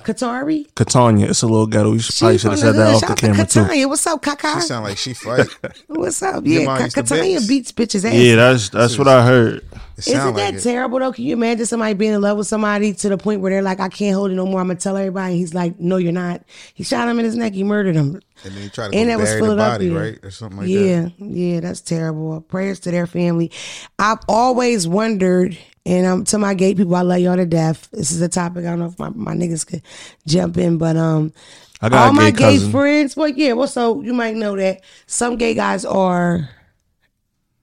[0.08, 0.16] Word.
[0.16, 0.68] Katanya.
[0.74, 0.74] Katari.
[0.74, 1.30] Katanya.
[1.30, 1.92] It's a little ghetto.
[1.92, 3.88] You should, probably should have said that off the out to camera too.
[3.88, 5.46] What's up, She sound like she fight.
[5.86, 6.44] What's up?
[6.46, 8.14] Yeah, mom Ka- used to Katanya beats bitches ass.
[8.14, 9.64] Yeah, that's that's what I heard.
[10.06, 11.12] It Isn't that like terrible though?
[11.12, 13.80] Can you imagine somebody being in love with somebody to the point where they're like,
[13.80, 14.60] I can't hold it no more.
[14.60, 15.32] I'm gonna tell everybody.
[15.32, 16.42] And he's like, No, you're not.
[16.74, 17.52] He shot him in his neck.
[17.52, 18.20] He murdered him.
[18.44, 19.92] And then you try to And that was the body, Philadelphia.
[19.92, 20.72] right, or something like that.
[20.72, 22.40] yeah, yeah, that's terrible.
[22.42, 23.50] Prayers to their family.
[23.98, 27.88] I've always wondered, and um, to my gay people, I love y'all to death.
[27.90, 29.82] This is a topic I don't know if my, my niggas could
[30.26, 31.32] jump in, but um,
[31.80, 32.70] I got all a my gay gay cousin.
[32.70, 33.16] friends.
[33.16, 36.48] Well, yeah, well, so you might know that some gay guys are.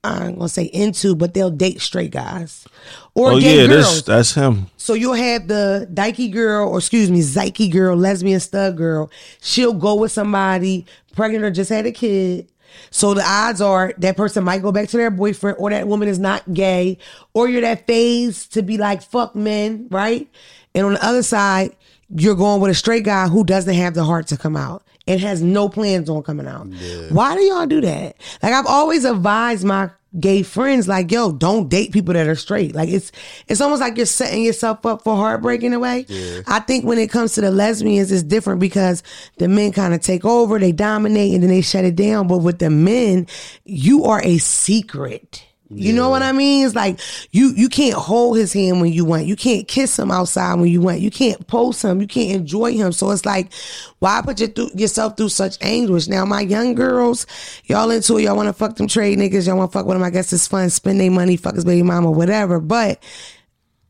[0.05, 2.65] I'm gonna say into, but they'll date straight guys
[3.13, 3.85] or Oh gay yeah, girls.
[3.85, 4.67] this that's him.
[4.77, 9.09] So you'll have the dykey girl, or excuse me, zyke girl, lesbian stud girl.
[9.41, 12.47] She'll go with somebody pregnant or just had a kid.
[12.91, 16.07] So the odds are that person might go back to their boyfriend, or that woman
[16.07, 16.97] is not gay,
[17.33, 20.27] or you're that phase to be like fuck men, right?
[20.73, 21.75] And on the other side,
[22.09, 25.19] you're going with a straight guy who doesn't have the heart to come out and
[25.21, 26.67] has no plans on coming out.
[27.09, 28.15] Why do y'all do that?
[28.41, 32.73] Like I've always advised my gay friends, like, yo, don't date people that are straight.
[32.73, 33.11] Like it's
[33.47, 36.05] it's almost like you're setting yourself up for heartbreak in a way.
[36.47, 39.03] I think when it comes to the lesbians, it's different because
[39.37, 42.27] the men kind of take over, they dominate, and then they shut it down.
[42.27, 43.27] But with the men,
[43.65, 45.43] you are a secret.
[45.77, 46.65] You know what I mean?
[46.65, 46.99] It's like
[47.31, 49.25] you you can't hold his hand when you want.
[49.25, 51.01] You can't kiss him outside when you want.
[51.01, 51.99] You can't post him.
[51.99, 52.93] You can't enjoy him.
[52.93, 53.51] So it's like,
[53.99, 56.07] why put your yourself through such anguish?
[56.07, 57.27] Now, my young girls,
[57.65, 58.23] y'all into it.
[58.23, 59.47] Y'all want to fuck them trade niggas.
[59.47, 60.03] Y'all want to fuck with them.
[60.03, 60.69] I guess it's fun.
[60.69, 62.59] Spend their money, fuck his baby mama, whatever.
[62.59, 63.03] But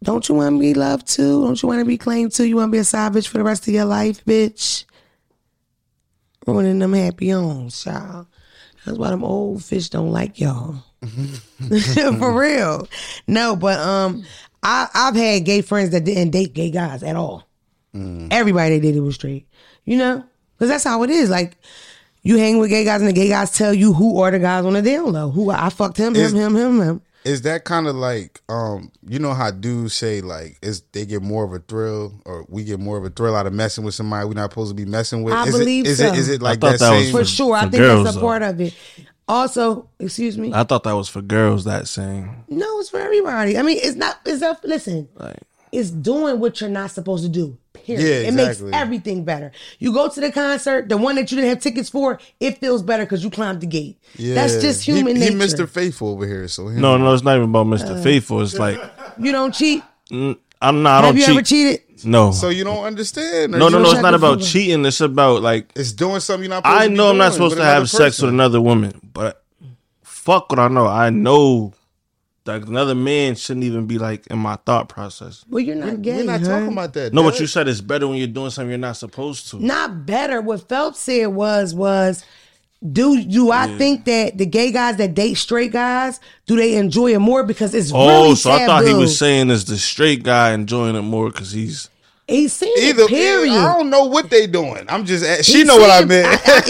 [0.02, 1.44] don't you want to be loved too?
[1.44, 2.46] Don't you want to be claimed too?
[2.46, 4.86] You want to be a side bitch for the rest of your life, bitch?
[6.48, 8.28] Ruining them happy homes, child.
[8.86, 10.84] That's why them old fish don't like y'all.
[12.20, 12.88] For real.
[13.28, 14.24] No, but um
[14.64, 17.48] I I've had gay friends that didn't date gay guys at all.
[17.94, 19.48] Everybody they dated was straight.
[19.86, 20.24] You know?
[20.58, 21.30] Because that's how it is.
[21.30, 21.58] Like
[22.24, 24.66] you hang with gay guys and the gay guys tell you who are the guys
[24.66, 25.30] on the down low.
[25.30, 27.02] Who I fucked him, him, Is- him, him, him.
[27.24, 31.24] Is that kind of like um you know how dudes say like is they get
[31.24, 33.96] more of a thrill or we get more of a thrill out of messing with
[33.96, 35.34] somebody we're not supposed to be messing with?
[35.34, 36.08] I is believe it, is so.
[36.08, 37.16] it is it like thought that, that was same?
[37.16, 38.26] For sure, I think girls, that's a though.
[38.26, 38.76] part of it.
[39.28, 40.54] Also, excuse me.
[40.54, 41.64] I thought that was for girls.
[41.66, 43.58] That saying, no, it's for everybody.
[43.58, 44.20] I mean, it's not.
[44.26, 45.38] It's a Listen, like,
[45.72, 47.58] it's doing what you're not supposed to do.
[47.74, 48.02] Period.
[48.24, 49.52] Yeah, It makes everything better.
[49.80, 52.82] You go to the concert, the one that you didn't have tickets for, it feels
[52.82, 53.98] better because you climbed the gate.
[54.16, 54.36] Yeah.
[54.36, 55.38] That's just He- human he, nature.
[55.66, 55.70] Mr.
[55.70, 56.82] Faithful over here, so him.
[56.82, 58.02] no, no, it's not even about Uh, Mr.
[58.02, 58.42] Faithful.
[58.42, 58.80] It's like
[59.20, 59.84] You don't cheat.
[60.12, 61.04] mm, I'm not.
[61.04, 61.30] I have don't you cheat.
[61.36, 61.82] ever cheated?
[62.04, 63.54] No, So you don't understand?
[63.54, 63.92] no, no, no.
[63.92, 64.46] It's not about photo.
[64.46, 64.86] cheating.
[64.86, 66.64] It's about like It's doing something you're not.
[66.66, 69.00] Supposed I to be know I'm not supposed to have another sex with another woman,
[69.14, 69.44] but
[70.04, 70.88] fuck what I know.
[70.88, 71.74] I know
[72.44, 75.44] that another man shouldn't even be like in my thought process.
[75.50, 76.18] Well, you're not gay.
[76.18, 76.48] We're not huh?
[76.48, 77.14] talking about that.
[77.14, 79.64] No, That- but you said it's better when you're doing something you're not supposed to.
[79.66, 80.42] Not better.
[80.42, 82.24] What Phelps said was was.
[82.84, 87.14] Do do I think that the gay guys that date straight guys do they enjoy
[87.14, 87.44] it more?
[87.44, 90.96] Because it's Oh, really so I thought he was saying is the straight guy enjoying
[90.96, 91.90] it more because he's
[92.28, 93.54] he's seen Either it, period.
[93.54, 94.86] I don't know what they doing.
[94.90, 95.46] I'm just.
[95.46, 96.28] She He know what I meant.
[96.28, 96.62] I, I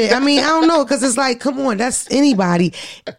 [0.00, 0.12] it.
[0.12, 2.72] I mean, I don't know because it's like, come on, that's anybody.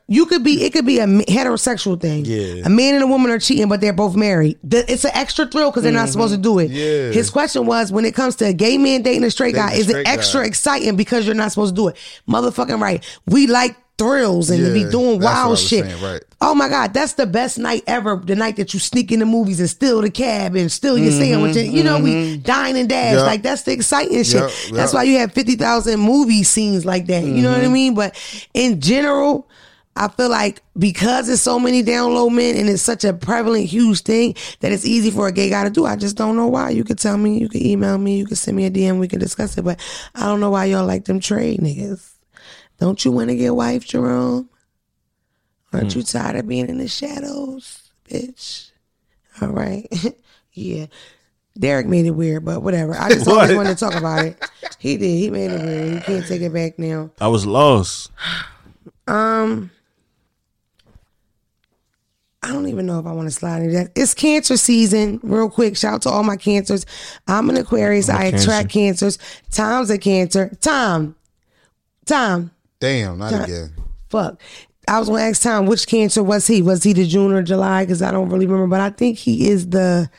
[0.07, 2.25] You could be, it could be a heterosexual thing.
[2.25, 2.65] Yeah.
[2.65, 4.57] a man and a woman are cheating, but they're both married.
[4.71, 6.67] It's an extra thrill because they're not supposed to do it.
[6.69, 6.75] Mm-hmm.
[6.75, 7.11] Yeah.
[7.11, 9.95] His question was, when it comes to a gay man dating a straight guy, Dating
[9.95, 10.47] a is it extra guy.
[10.47, 11.95] exciting because you're not supposed to do it?
[12.27, 13.03] Motherfucking right.
[13.25, 15.85] We like thrills and to be doing that's what I wild shit.
[15.85, 16.23] saying, right.
[16.41, 18.15] Oh my God, that's the best night ever.
[18.15, 21.11] The night that you sneak in the movies and steal the cab and steal your
[21.11, 21.55] sandwich.
[21.57, 23.07] And, you know, we dine and dash.
[23.11, 23.25] Mm-hmm, Yep.
[23.27, 24.41] Like that's the exciting shit.
[24.41, 27.23] Yep, That's why you have 50,000 movie scenes like that.
[27.23, 27.73] You know what I Mm-hmm.
[27.73, 27.93] mean?
[27.93, 28.15] But
[28.53, 29.47] in general,
[29.97, 33.65] I feel like because it's so many down low men and it's such a prevalent,
[33.65, 35.85] huge thing that it's easy for a gay guy to do.
[35.85, 36.69] I just don't know why.
[36.69, 39.09] You could tell me, you could email me, you could send me a DM, we
[39.09, 39.63] can discuss it.
[39.65, 39.77] But
[40.15, 42.13] I don't know why y'all like them trade niggas.
[42.79, 44.49] Don't you want to get wife, Jerome?
[45.71, 48.71] Aren't you tired of being in the shadows, bitch?
[49.41, 49.87] All right.
[50.53, 50.87] yeah.
[51.57, 52.95] Derek made it weird, but whatever.
[52.97, 54.49] I just always wanted to talk about it.
[54.79, 55.17] He did.
[55.17, 55.93] He made it weird.
[55.93, 57.11] You can't take it back now.
[57.19, 58.11] I was lost.
[59.07, 59.71] Um,
[62.41, 63.91] I don't even know if I want to slide into that.
[63.95, 65.19] It's cancer season.
[65.21, 66.85] Real quick, shout out to all my cancers.
[67.27, 68.09] I'm an Aquarius.
[68.09, 69.17] I'm I attract cancers.
[69.51, 70.55] Tom's a cancer.
[70.61, 71.15] Tom,
[72.05, 73.73] Tom, Damn, not again.
[74.09, 74.39] fuck.
[74.87, 76.61] I was gonna ask Tom which cancer was he?
[76.61, 77.83] Was he the June or July?
[77.83, 80.09] Because I don't really remember, but I think he is the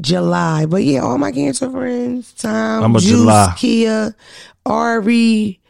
[0.00, 0.66] July.
[0.66, 3.54] But yeah, all my cancer friends, Tom, I'm a Juice, July.
[3.56, 4.16] Kia,
[4.64, 5.60] Ari.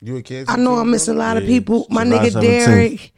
[0.00, 0.46] You a kid?
[0.48, 1.86] I know I'm missing a lot of people.
[1.90, 2.40] My July nigga 17th.
[2.40, 3.14] Derek.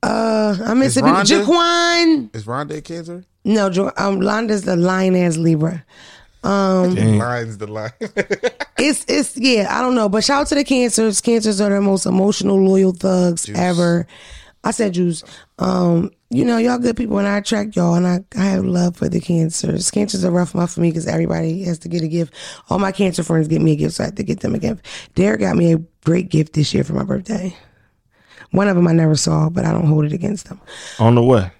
[0.00, 1.18] Uh, I'm missing people.
[1.18, 1.44] Rhonda?
[1.44, 2.36] Jaquan.
[2.36, 3.24] Is Rondé cancer?
[3.44, 5.84] No, jo- um, Londa's the lion ass Libra.
[6.44, 7.18] Um, Dang.
[7.18, 7.90] Lions the line.
[8.84, 11.20] it's it's yeah, I don't know, but shout out to the cancers.
[11.20, 14.06] Cancers are the most emotional, loyal thugs ever.
[14.62, 15.24] I said Jews.
[15.58, 18.96] Um, you know, y'all good people, and I attract y'all, and I, I have love
[18.96, 19.90] for the cancers.
[19.90, 22.34] Cancers are rough month for me because everybody has to get a gift.
[22.68, 24.58] All my cancer friends get me a gift, so I have to get them a
[24.58, 24.84] gift.
[25.14, 27.56] Derek got me a great gift this year for my birthday.
[28.50, 30.60] One of them I never saw, but I don't hold it against them.
[30.98, 31.50] On the way.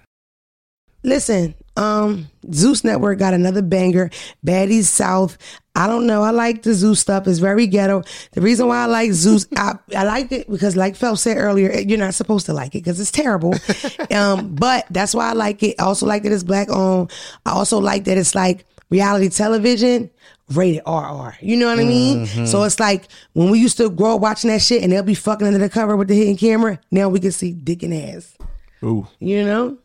[1.03, 4.09] Listen, um, Zeus Network got another banger,
[4.45, 5.37] Baddies South.
[5.75, 6.21] I don't know.
[6.21, 7.27] I like the Zeus stuff.
[7.27, 8.03] It's very ghetto.
[8.31, 11.71] The reason why I like Zeus, I, I liked it because, like Phelps said earlier,
[11.73, 13.53] you're not supposed to like it because it's terrible.
[14.11, 15.75] um, but that's why I like it.
[15.79, 17.11] I also like that it's black owned.
[17.45, 20.09] I also like that it's like reality television
[20.53, 21.35] rated RR.
[21.41, 22.25] You know what I mean?
[22.45, 25.15] So it's like when we used to grow up watching that shit and they'll be
[25.15, 26.79] fucking under the cover with the hidden camera.
[26.91, 28.37] Now we can see dick and ass.
[28.83, 29.07] Ooh.
[29.19, 29.77] You know?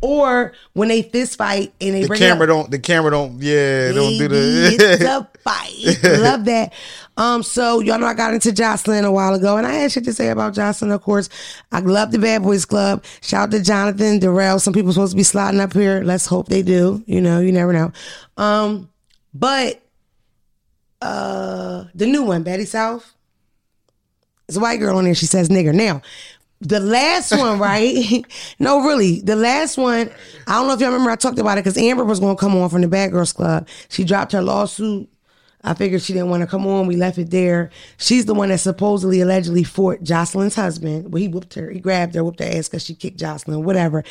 [0.00, 2.70] Or when they fist fight and they the camera up, don't.
[2.70, 3.40] The camera don't.
[3.40, 4.36] Yeah, don't do Baby,
[4.84, 5.18] it's the.
[5.18, 6.02] a fight.
[6.20, 6.72] Love that.
[7.16, 10.04] Um, so y'all know I got into Joseline a while ago, and I had shit
[10.04, 10.94] to say about Joseline.
[10.94, 11.28] Of course,
[11.72, 13.04] I love the Bad Boys Club.
[13.22, 14.60] Shout out to Jonathan Darrell.
[14.60, 16.02] Some people supposed to be sliding up here.
[16.04, 17.02] Let's hope they do.
[17.06, 17.92] You know, you never know.
[18.36, 18.88] Um,
[19.34, 19.82] but
[21.02, 23.14] uh, the new one, Baddies South.
[24.46, 25.14] There's a white girl on there.
[25.14, 25.74] She says nigger.
[25.74, 26.00] Now,
[26.60, 28.24] the last one, right?
[28.58, 30.10] no, really, the last one.
[30.46, 31.10] I don't know if y'all remember.
[31.10, 33.32] I talked about it because Amber was going to come on from the Bad Girls
[33.32, 33.68] Club.
[33.88, 35.08] She dropped her lawsuit.
[35.64, 36.86] I figured she didn't want to come on.
[36.86, 37.70] We left it there.
[37.96, 41.12] She's the one that supposedly, allegedly fought Joseline's husband.
[41.12, 41.70] Well, he whooped her.
[41.70, 44.04] He grabbed her, whooped her ass because she kicked Joseline, whatever.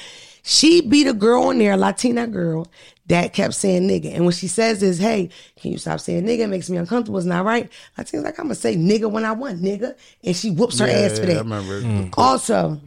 [0.50, 2.68] She beat a girl on there, a Latina girl,
[3.08, 4.16] that kept saying nigga.
[4.16, 5.30] And what she says is, hey,
[5.60, 6.40] can you stop saying nigga?
[6.40, 7.18] It makes me uncomfortable.
[7.18, 7.70] It's not right.
[7.98, 9.96] Latina's like, I'm going to say nigga when I want nigga.
[10.24, 11.36] And she whoops her ass for that.
[11.36, 11.82] I remember.
[11.82, 12.14] Mm.
[12.18, 12.80] Also,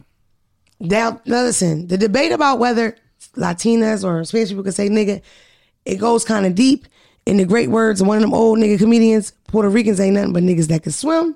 [0.79, 2.97] now, now listen, the debate about whether
[3.35, 5.21] Latinas or Spanish people can say nigga,
[5.85, 6.87] it goes kind of deep.
[7.27, 10.33] In the great words of one of them old nigga comedians, Puerto Ricans ain't nothing
[10.33, 11.35] but niggas that can swim.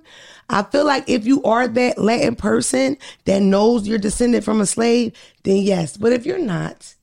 [0.49, 4.65] I feel like if you are that Latin person that knows you're descended from a
[4.65, 5.97] slave, then yes.
[5.97, 6.93] But if you're not,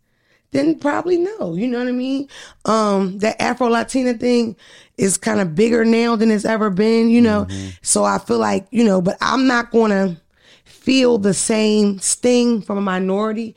[0.52, 1.54] then probably no.
[1.54, 2.28] You know what I mean?
[2.64, 4.54] Um, that Afro Latina thing
[4.96, 7.46] is kind of bigger now than it's ever been, you know?
[7.82, 10.20] So I feel like, you know, but I'm not gonna
[10.64, 13.56] feel the same sting from a minority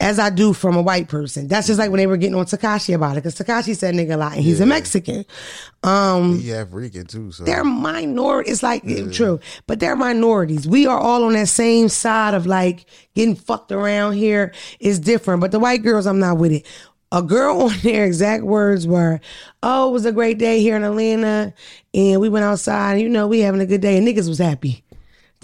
[0.00, 1.46] as I do from a white person.
[1.46, 4.14] That's just like when they were getting on Tekashi about it, because Tekashi said nigga
[4.14, 5.26] a lot and he's a Mexican.
[5.82, 8.50] Um, He African too, so they're minority.
[8.50, 8.82] It's like
[9.12, 10.66] true, but they're minorities.
[10.66, 15.42] We are all on that same side of like getting fucked around here is different.
[15.42, 16.66] But the white girls, I'm not with it.
[17.12, 19.20] A girl on their exact words were,
[19.62, 21.52] "Oh, it was a great day here in Atlanta,
[21.92, 22.92] and we went outside.
[22.92, 24.82] And, you know, we having a good day, and niggas was happy."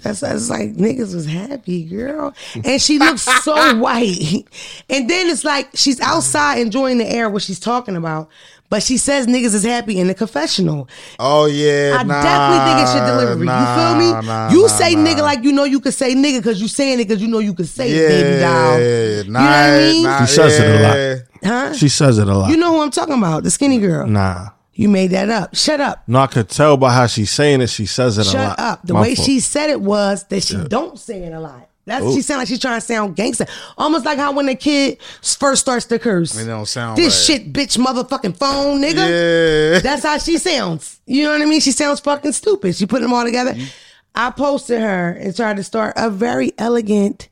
[0.03, 2.33] That's, that's like niggas was happy, girl.
[2.63, 4.45] And she looks so white.
[4.89, 8.29] And then it's like she's outside enjoying the air, what she's talking about.
[8.69, 10.87] But she says niggas is happy in the confessional.
[11.19, 13.45] Oh yeah, I nah, definitely think it's your delivery.
[13.45, 14.27] nah, you feel me?
[14.27, 15.05] nah, you nah, say nah.
[15.09, 17.39] nigga like you know you could say nigga because you saying it because you know
[17.39, 18.77] you could say Yeah, it, baby doll.
[18.77, 20.03] nah, you know what I mean?
[20.03, 21.27] nah, She says it a lot.
[21.43, 21.73] Huh?
[21.75, 22.49] She says it a lot.
[22.51, 23.43] You know who I'm talking about?
[23.43, 24.05] The skinny girl.
[24.05, 24.49] nah.
[24.77, 25.55] You made that up.
[25.55, 26.03] Shut up.
[26.07, 27.67] No, I could tell by how she's saying it.
[27.71, 28.59] She says it a Shut lot.
[28.59, 28.83] up.
[28.83, 29.25] The My way fault.
[29.25, 31.67] she said it was that she don't say it a lot.
[31.85, 33.47] That's she sound like she's trying to sound gangster.
[33.77, 36.37] Almost like how when a kid first starts to curse.
[36.37, 37.37] It don't sound this right.
[37.39, 39.73] shit, bitch, motherfucking phone, nigga.
[39.73, 39.79] Yeah.
[39.79, 40.99] That's how she sounds.
[41.07, 41.61] You know what I mean?
[41.61, 42.75] She sounds fucking stupid.
[42.75, 43.53] She put them all together.
[43.53, 43.65] Mm-hmm.
[44.13, 47.29] I posted her and tried to start a very elegant,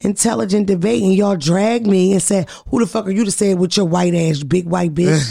[0.00, 3.50] intelligent debate, and y'all dragged me and said, "Who the fuck are you to say
[3.50, 5.30] it with your white ass, big white bitch?"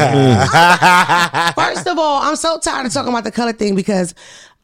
[0.00, 1.54] Mm.
[1.54, 4.14] First of all, I'm so tired of talking about the color thing because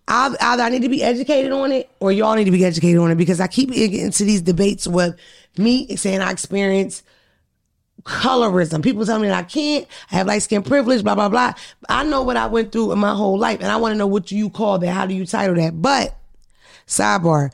[0.09, 2.99] I, either I need to be educated on it or y'all need to be educated
[3.01, 5.17] on it because I keep getting into these debates with
[5.59, 7.03] me saying I experience
[8.05, 8.83] colorism.
[8.83, 9.87] People tell me that I can't.
[10.13, 11.55] I have light skin privilege, blah, blah, blah.
[11.89, 14.07] I know what I went through in my whole life and I want to know
[14.07, 14.93] what you call that.
[14.93, 15.81] How do you title that?
[15.81, 16.17] But,
[16.87, 17.51] sidebar,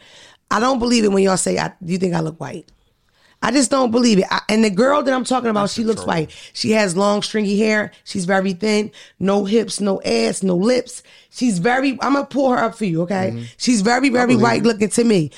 [0.53, 2.71] I don't believe it when y'all say, I, you think I look white?
[3.43, 4.27] I just don't believe it.
[4.31, 6.31] I, and the girl that I'm talking about, she looks white.
[6.53, 7.91] She has long, stringy hair.
[8.05, 11.03] She's very thin, no hips, no ass, no lips.
[11.31, 11.93] She's very.
[12.03, 13.47] I'm gonna pull her up for you, okay?
[13.57, 15.33] She's very, very white looking to me.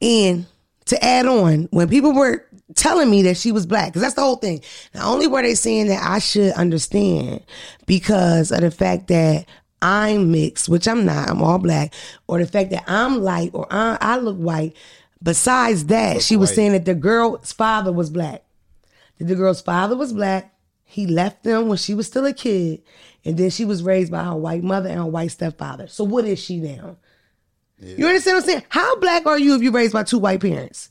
[0.00, 0.46] And
[0.86, 4.22] to add on, when people were telling me that she was black, because that's the
[4.22, 4.62] whole thing.
[4.94, 7.42] Not only were they saying that I should understand
[7.86, 9.46] because of the fact that
[9.82, 11.92] I'm mixed, which I'm not, I'm all black,
[12.28, 14.74] or the fact that I'm light or I, I look white.
[15.22, 16.56] Besides that, she was white.
[16.56, 18.44] saying that the girl's father was black.
[19.18, 20.54] That the girl's father was black.
[20.84, 22.82] He left them when she was still a kid,
[23.24, 25.86] and then she was raised by her white mother and her white stepfather.
[25.88, 26.96] So what is she now?
[27.78, 28.64] You understand what I'm saying?
[28.68, 30.90] How black are you if you're raised by two white parents?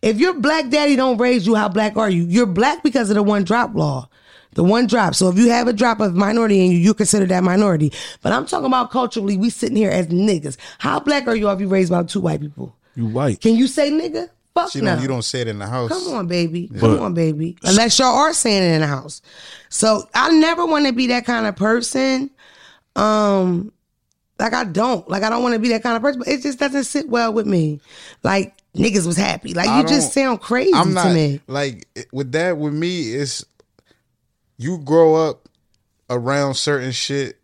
[0.00, 2.24] If your black daddy don't raise you, how black are you?
[2.24, 4.08] You're black because of the one drop law.
[4.54, 5.14] The one drop.
[5.14, 7.92] So if you have a drop of minority in you, you consider that minority.
[8.22, 10.56] But I'm talking about culturally, we sitting here as niggas.
[10.78, 12.74] How black are you if you raised by two white people?
[12.96, 13.40] You white.
[13.40, 14.28] Can you say nigga?
[14.52, 14.94] Fuck She no.
[14.94, 15.90] don't, you don't say it in the house.
[15.90, 16.68] Come on, baby.
[16.80, 17.56] Come on, baby.
[17.62, 19.22] Unless y'all are saying it in the house.
[19.68, 22.30] So I never want to be that kind of person.
[22.96, 23.72] Um,
[24.40, 25.08] like I don't.
[25.08, 26.18] Like I don't want to be that kind of person.
[26.20, 27.80] But it just doesn't sit well with me.
[28.24, 29.54] Like niggas was happy.
[29.54, 31.40] Like I you just sound crazy I'm not to me.
[31.46, 32.56] like with that.
[32.58, 33.44] With me, it's
[34.60, 35.48] you grow up
[36.10, 37.38] around certain shit.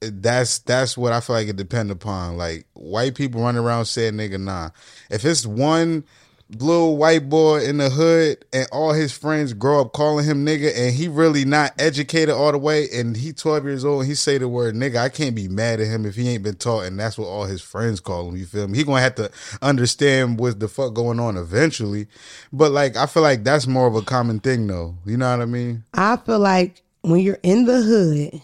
[0.00, 2.36] That's that's what I feel like it depend upon.
[2.36, 4.70] Like white people run around saying nigga nah.
[5.10, 6.04] If it's one
[6.50, 10.72] little white boy in the hood and all his friends grow up calling him nigga
[10.76, 14.14] and he really not educated all the way and he 12 years old and he
[14.14, 14.96] say the word nigga.
[14.96, 17.44] I can't be mad at him if he ain't been taught and that's what all
[17.44, 18.78] his friends call him you feel me?
[18.78, 19.30] He gonna have to
[19.60, 22.06] understand what the fuck going on eventually.
[22.52, 24.96] But like I feel like that's more of a common thing though.
[25.04, 25.82] You know what I mean?
[25.94, 28.40] I feel like when you're in the hood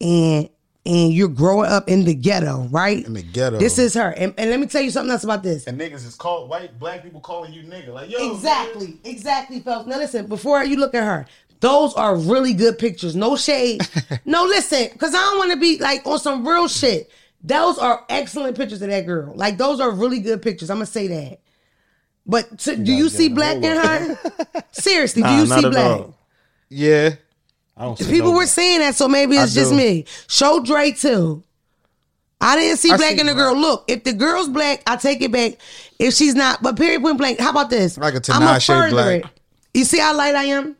[0.00, 0.48] and
[0.86, 3.04] and you're growing up in the ghetto, right?
[3.04, 4.10] in the ghetto This is her.
[4.10, 5.66] And, and let me tell you something else about this.
[5.66, 9.86] and niggas is called white black people calling you nigga like yo Exactly, exactly, folks.
[9.86, 11.26] Now listen, before you look at her,
[11.60, 13.16] those are really good pictures.
[13.16, 13.80] No shade.
[14.24, 17.10] no, listen, because I don't want to be like on some real shit.
[17.42, 19.32] Those are excellent pictures of that girl.
[19.34, 20.70] Like those are really good pictures.
[20.70, 21.40] I'm gonna say that.
[22.26, 24.18] But to, do you see black in her?
[24.72, 26.00] Seriously, do Nah, you see black?
[26.00, 26.18] all.
[26.68, 27.14] yeah
[27.76, 29.76] I don't see People no- were saying that, so maybe it's I just do.
[29.76, 30.04] me.
[30.28, 31.42] Show Dre too.
[32.40, 33.56] I didn't see I black in the girl.
[33.56, 35.56] Look, if the girl's black, I take it back.
[35.98, 37.40] If she's not, but period point blank.
[37.40, 37.96] How about this?
[37.96, 39.24] Like a Tinashe Black.
[39.24, 39.30] it.
[39.72, 40.76] You see how light I am?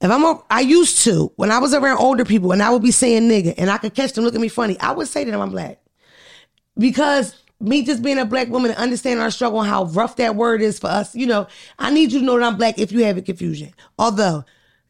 [0.00, 2.82] If I'm a, I used to when I was around older people and I would
[2.82, 4.78] be saying nigga and I could catch them look at me funny.
[4.80, 5.78] I would say to them I'm black
[6.76, 10.36] because me just being a black woman and understanding our struggle and how rough that
[10.36, 11.14] word is for us.
[11.14, 11.46] You know,
[11.78, 13.72] I need you to know that I'm black if you have a confusion.
[13.98, 14.44] Although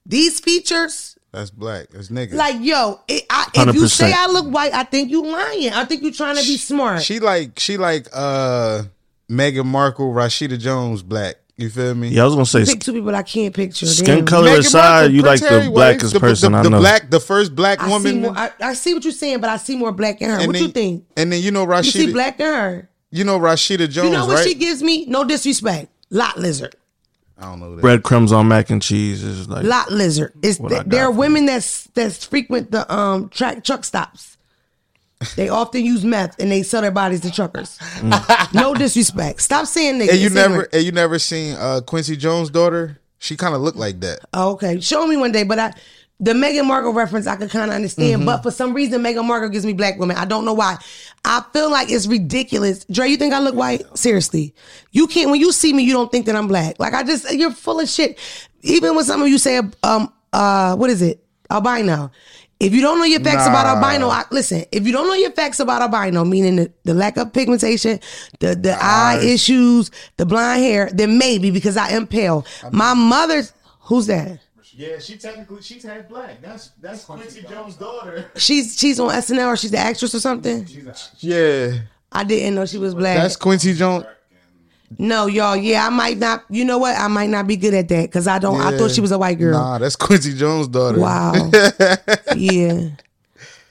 [0.04, 1.88] these features That's black.
[1.90, 2.34] That's nigga.
[2.34, 3.88] Like, yo, it, I, if you 100%.
[3.90, 5.70] say I look white, I think you lying.
[5.72, 7.02] I think you trying to be smart.
[7.02, 8.84] she like she like uh
[9.30, 11.36] Meghan Markle, Rashida Jones, black.
[11.56, 12.08] You feel me?
[12.08, 13.86] Yeah, I was gonna say Pick two people I can't picture.
[13.86, 14.26] skin Damn.
[14.26, 17.20] color Meghan aside, Markle, you like the blackest the, person the, I the black, the
[17.20, 18.20] first black I see, woman.
[18.22, 20.36] more, I, I see what you're saying, but I see more black in her.
[20.38, 21.04] and What then, you think?
[21.16, 21.84] And then you know Rashida.
[21.84, 22.88] You see black in her.
[23.12, 24.48] You know Rashida Jones, You know what right?
[24.48, 25.06] she gives me?
[25.06, 25.90] No disrespect.
[26.10, 26.74] Lot lizard.
[27.38, 27.82] I don't know that.
[27.82, 30.32] breadcrumbs on mac and cheese is like Lot lizard.
[30.42, 34.34] It's th- there are for women that's that's frequent the um track truck stops.
[35.36, 37.78] They often use meth and they sell their bodies to truckers.
[38.52, 39.40] no disrespect.
[39.40, 40.10] Stop saying niggas.
[40.10, 40.74] And you never, ignorant.
[40.74, 43.00] and you never seen uh, Quincy Jones' daughter?
[43.18, 44.20] She kind of looked like that.
[44.34, 45.44] Oh, okay, show me one day.
[45.44, 45.72] But I,
[46.20, 48.16] the Meghan Markle reference, I could kind of understand.
[48.18, 48.26] Mm-hmm.
[48.26, 50.16] But for some reason, Meghan Markle gives me black women.
[50.16, 50.76] I don't know why.
[51.24, 52.84] I feel like it's ridiculous.
[52.84, 53.82] Dre, you think I look white?
[53.96, 54.54] Seriously,
[54.92, 55.30] you can't.
[55.30, 56.78] When you see me, you don't think that I'm black.
[56.78, 58.18] Like I just, you're full of shit.
[58.62, 62.10] Even when some of you say, um, uh, what is it, albino?
[62.60, 64.64] If you don't know your facts about albino, I, listen.
[64.70, 68.00] If you don't know your facts about albino, meaning the, the lack of pigmentation,
[68.38, 72.46] the the eye issues, the blonde hair, then maybe because I am pale.
[72.70, 74.40] My mother's who's that?
[74.76, 76.42] Yeah, she technically she's half black.
[76.42, 78.30] That's that's Quincy Jones' daughter.
[78.36, 80.66] She's she's on SNL or she's the actress or something.
[81.18, 81.72] Yeah,
[82.10, 83.16] I didn't know she was black.
[83.16, 84.04] that's Quincy Jones.
[84.98, 85.54] no, y'all.
[85.56, 86.44] Yeah, I might not.
[86.50, 86.98] You know what?
[86.98, 88.60] I might not be good at that because I don't.
[88.60, 89.52] I thought she was a white girl.
[89.52, 90.98] Nah, that's Quincy Jones' daughter.
[90.98, 91.50] Wow.
[92.36, 92.88] yeah.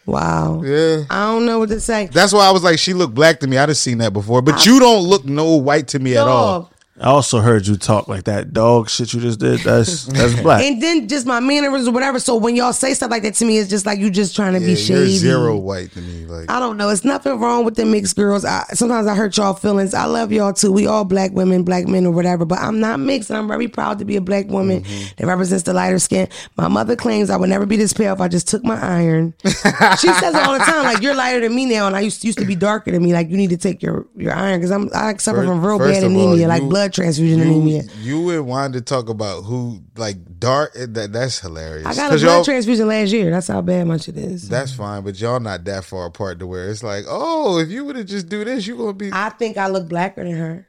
[0.05, 0.61] Wow.
[0.63, 1.03] Yeah.
[1.09, 2.07] I don't know what to say.
[2.07, 3.57] That's why I was like, she looked black to me.
[3.57, 6.72] I'd have seen that before, but you don't look no white to me at all.
[7.03, 7.09] Dog.
[7.11, 9.59] I also heard you talk like that dog shit you just did.
[9.61, 10.63] That's that's black.
[10.63, 12.19] And then just my mannerisms or whatever.
[12.19, 14.53] So when y'all say stuff like that to me, it's just like you just trying
[14.53, 15.17] to Yeah, be you're shady.
[15.17, 16.25] zero white to me.
[16.25, 16.89] Like I don't know.
[16.89, 18.45] It's nothing wrong with the mixed girls.
[18.45, 19.93] I, sometimes I hurt y'all feelings.
[19.93, 20.71] I love y'all too.
[20.71, 22.45] We all black women, black men, or whatever.
[22.45, 25.15] But I'm not mixed, and I'm very proud to be a black woman Mm-hmm.
[25.17, 26.27] that represents the lighter skin.
[26.57, 29.33] My mother claims I would never be this pale if I just took my iron.
[29.43, 32.23] she says it all the time, like you're lighter than me now, and I used
[32.23, 33.13] used to be darker than me.
[33.13, 35.79] Like you need to take your your iron because I'm I suffer First- from real
[35.79, 37.83] bad of all, anemia, like you- blood transfusion you, anemia.
[38.01, 40.71] you and Wanda talk about who like dark.
[40.75, 41.85] Eh, that that's hilarious.
[41.85, 43.31] I got a blood y'all- transfusion last year.
[43.31, 44.47] That's how bad much it is.
[44.49, 47.85] That's fine, but y'all not that far apart to where it's like, oh, if you
[47.85, 50.67] would have just do this, you gonna be I think I look blacker than her.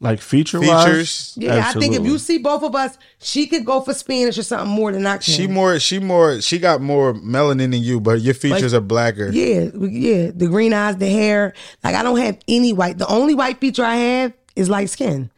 [0.00, 1.34] like feature features.
[1.36, 4.42] Yeah, I think if you see both of us, she could go for Spanish or
[4.42, 5.22] something more than I can.
[5.22, 9.30] She more, she more, she got more melanin than you, but your features are blacker.
[9.30, 10.30] Yeah, yeah.
[10.34, 11.54] The green eyes, the hair.
[11.82, 12.98] Like I don't have any white.
[12.98, 15.30] The only white feature I have is light skin.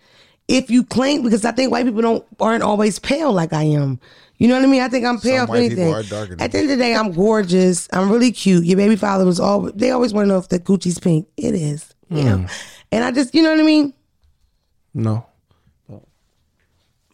[0.49, 3.99] If you claim, because I think white people don't aren't always pale like I am.
[4.39, 4.83] You know what I mean?
[4.83, 5.47] I think I'm pale.
[5.47, 5.95] Some white people anything.
[5.95, 7.89] are darker At the end of the day, I'm gorgeous.
[7.93, 8.65] I'm really cute.
[8.65, 9.63] Your baby father was all.
[9.73, 11.27] They always want to know if the Gucci's pink.
[11.37, 11.95] It is.
[12.09, 12.17] Hmm.
[12.17, 12.49] Yeah.
[12.93, 13.95] And I just, you know what I mean?
[14.95, 15.27] no.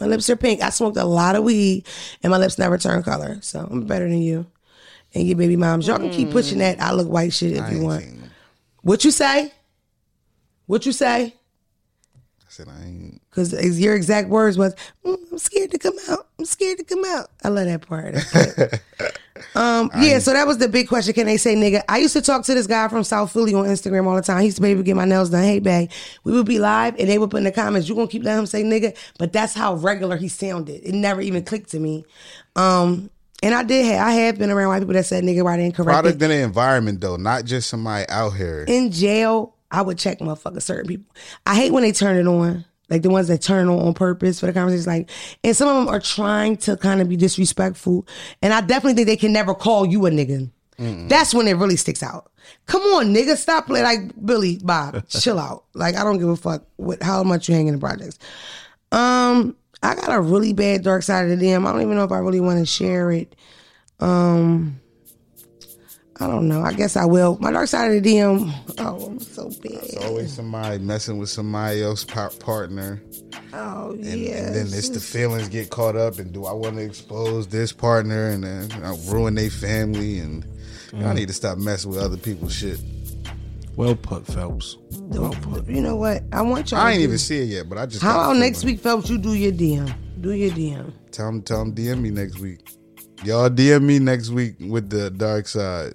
[0.02, 0.62] My lips are pink.
[0.62, 1.86] I smoked a lot of weed,
[2.24, 3.38] and my lips never turn color.
[3.40, 4.46] So I'm better than you.
[5.14, 6.80] And your baby moms, y'all can keep pushing that.
[6.80, 8.04] I look white shit if I you want.
[8.80, 9.52] What you say?
[10.66, 11.36] What you say?
[12.52, 13.22] Said I ain't.
[13.30, 14.74] Because your exact words was,
[15.06, 16.26] "Mm, "I'm scared to come out.
[16.38, 18.14] I'm scared to come out." I love that part.
[19.56, 20.18] Um, yeah.
[20.20, 21.14] So that was the big question.
[21.14, 21.82] Can they say nigga?
[21.88, 24.38] I used to talk to this guy from South Philly on Instagram all the time.
[24.40, 25.42] He used to be able get my nails done.
[25.42, 25.90] Hey, bag.
[26.22, 28.40] We would be live, and they would put in the comments, "You gonna keep letting
[28.40, 30.82] him say nigga?" But that's how regular he sounded.
[30.84, 32.04] It never even clicked to me.
[32.54, 33.10] Um,
[33.42, 33.86] and I did.
[33.86, 35.86] Have, I have been around white people that said nigga right incorrect.
[35.86, 38.64] Product in the environment though, not just somebody out here.
[38.68, 41.12] in jail, I would check motherfuckers, certain people.
[41.46, 42.64] I hate when they turn it on.
[42.90, 44.84] Like the ones that turn on on purpose for the conversation.
[44.84, 45.10] Like,
[45.42, 48.06] and some of them are trying to kind of be disrespectful.
[48.42, 50.50] And I definitely think they can never call you a nigga.
[51.08, 52.30] That's when it really sticks out.
[52.66, 55.06] Come on, nigga, stop playing like Billy Bob.
[55.08, 55.64] chill out.
[55.74, 58.18] Like I don't give a fuck with how much you hang in the projects.
[58.90, 61.66] Um, I got a really bad dark side of the DM.
[61.66, 63.36] I don't even know if I really want to share it.
[64.00, 64.80] Um,
[66.22, 66.62] I don't know.
[66.62, 67.36] I guess I will.
[67.40, 68.52] My dark side of the DM.
[68.78, 69.72] Oh, I'm so bad.
[69.82, 72.04] It's always somebody messing with somebody else's
[72.38, 73.02] partner,
[73.52, 74.46] Oh and, yeah.
[74.46, 76.18] and then it's the feelings get caught up.
[76.18, 80.18] And do I want to expose this partner and then uh, ruin their family?
[80.20, 80.46] And
[80.94, 82.80] I need to stop messing with other people's shit.
[83.74, 84.76] Well put, Phelps.
[84.92, 85.66] Well put.
[85.66, 86.22] You know what?
[86.32, 86.80] I want y'all.
[86.80, 88.64] I to ain't do- even see it yet, but I just How got about next
[88.64, 89.08] week, Phelps?
[89.10, 89.92] You do your DM.
[90.20, 90.92] Do your DM.
[91.10, 92.60] Tell them, tell them, DM me next week.
[93.24, 95.94] Y'all DM me next week with the dark side.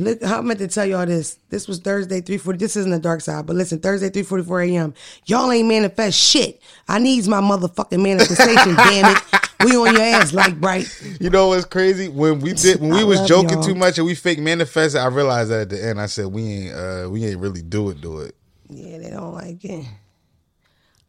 [0.00, 1.38] Look, I meant to tell y'all this.
[1.50, 2.58] This was Thursday, 340.
[2.58, 4.94] This isn't the dark side, but listen, Thursday, 344 a.m.
[5.26, 6.60] Y'all ain't manifest shit.
[6.88, 9.22] I needs my motherfucking manifestation, damn it.
[9.62, 10.86] We on your ass like bright.
[11.20, 12.08] You know what's crazy?
[12.08, 13.62] When we did, when we I was joking y'all.
[13.62, 16.00] too much and we fake manifested, I realized that at the end.
[16.00, 18.34] I said we ain't, uh, we ain't really do it, do it.
[18.70, 19.84] Yeah, they don't like it.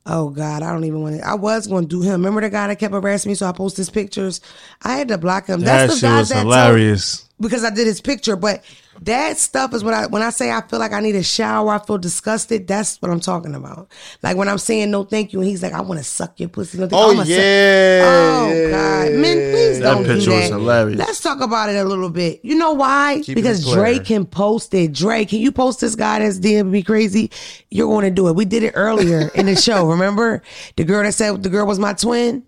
[0.05, 1.25] Oh God, I don't even want to.
[1.27, 2.13] I was going to do him.
[2.21, 4.41] Remember the guy that kept harassing me, so I posted his pictures.
[4.81, 5.61] I had to block him.
[5.61, 7.29] That That's the shit guy was that told- hilarious.
[7.41, 8.35] Because I did his picture.
[8.35, 8.63] But
[9.01, 11.71] that stuff is what I when I say I feel like I need a shower,
[11.71, 12.67] I feel disgusted.
[12.67, 13.91] That's what I'm talking about.
[14.21, 16.49] Like when I'm saying no thank you, and he's like, I want to suck your
[16.49, 16.77] pussy.
[16.77, 16.87] No.
[16.91, 20.99] Oh, I'ma suck- yeah, Oh God, men, please That don't do picture was hilarious.
[20.99, 22.41] Let's talk about it a little bit.
[22.43, 23.21] You know why?
[23.23, 23.71] Keep because.
[23.71, 24.93] Drake can post it.
[24.93, 27.31] Drake, can you post this guy that's DM me crazy?
[27.69, 28.35] You're going to do it.
[28.35, 29.87] We did it earlier in the show.
[29.87, 30.41] Remember
[30.75, 32.43] the girl that said the girl was my twin.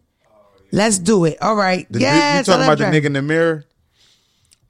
[0.71, 1.39] Let's do it.
[1.41, 1.85] All right.
[1.91, 3.65] The, yes, you I talking love about the nigga in the mirror?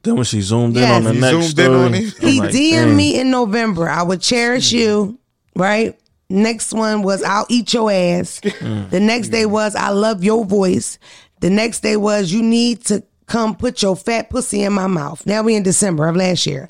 [0.03, 2.11] Then when she zoomed in on the He next zoomed in story, on him?
[2.21, 2.95] I'm He like, DM'd damn.
[2.95, 3.89] me in November.
[3.89, 4.79] I would cherish mm.
[4.79, 5.19] you,
[5.55, 5.97] right?
[6.29, 8.39] Next one was I'll eat your ass.
[8.63, 8.89] Mm.
[8.89, 10.97] the next day was I love your voice.
[11.41, 15.25] The next day was you need to come put your fat pussy in my mouth.
[15.25, 16.69] Now we in December of last year.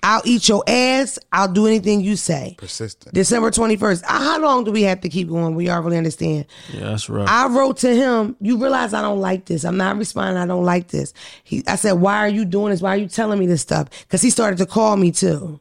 [0.00, 0.10] Dang.
[0.10, 1.18] I'll eat your ass.
[1.32, 2.54] I'll do anything you say.
[2.58, 3.14] Persistent.
[3.14, 4.04] December 21st.
[4.04, 5.54] How long do we have to keep going?
[5.54, 6.46] We all really understand.
[6.72, 7.28] Yeah, that's right.
[7.28, 9.64] I wrote to him, you realize I don't like this.
[9.64, 10.36] I'm not responding.
[10.36, 11.12] I don't like this.
[11.44, 12.82] He, I said, why are you doing this?
[12.82, 13.88] Why are you telling me this stuff?
[14.08, 15.60] Cause he started to call me too.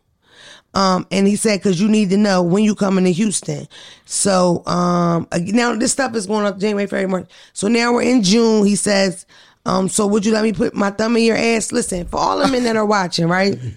[0.75, 3.67] Um, and he said, cause you need to know when you coming to Houston.
[4.05, 7.31] So, um, now this stuff is going up January, February, March.
[7.53, 8.65] So now we're in June.
[8.65, 9.25] He says,
[9.65, 11.71] um, so would you let me put my thumb in your ass?
[11.71, 13.57] Listen, for all the men that are watching, right?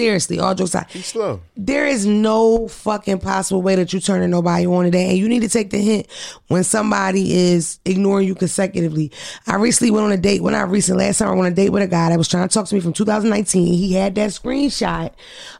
[0.00, 1.40] Seriously, all jokes aside, He's slow.
[1.56, 5.10] there is no fucking possible way that you're turning nobody on today.
[5.10, 6.06] And you need to take the hint
[6.48, 9.12] when somebody is ignoring you consecutively.
[9.46, 10.42] I recently went on a date.
[10.42, 12.28] When I recently, last time I went on a date with a guy that was
[12.28, 13.66] trying to talk to me from 2019.
[13.66, 15.12] He had that screenshot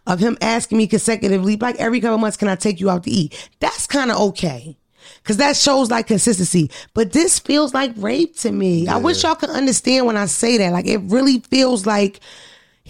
[0.07, 3.11] of him asking me consecutively, like every couple months, can I take you out to
[3.11, 3.51] eat?
[3.61, 4.76] That's kind of okay.
[5.24, 6.70] Cause that shows like consistency.
[6.95, 8.88] But this feels like rape to me.
[8.88, 10.72] I wish y'all could understand when I say that.
[10.72, 12.20] Like it really feels like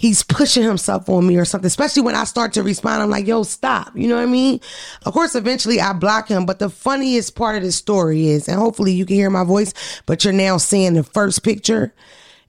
[0.01, 1.67] he's pushing himself on me or something.
[1.67, 3.95] Especially when I start to respond, I'm like, yo, stop.
[3.95, 4.59] You know what I mean?
[5.05, 6.47] Of course, eventually I block him.
[6.47, 10.01] But the funniest part of the story is, and hopefully you can hear my voice,
[10.07, 11.93] but you're now seeing the first picture,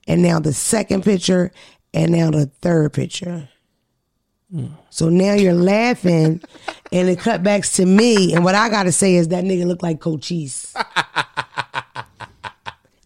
[0.07, 1.51] and now the second picture,
[1.93, 3.47] and now the third picture.
[4.89, 6.41] So now you're laughing,
[6.91, 8.33] and it cut backs to me.
[8.33, 10.73] And what I gotta say is that nigga look like Cochise.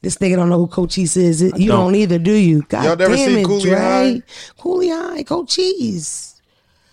[0.07, 1.41] this nigga don't know who Cochise is.
[1.41, 1.67] You don't.
[1.67, 1.95] don't.
[1.95, 2.61] either, do you?
[2.69, 3.77] God Y'all never damn seen it, Cooley Dre.
[3.77, 4.21] High?
[4.57, 6.41] Cooley High, Cochise.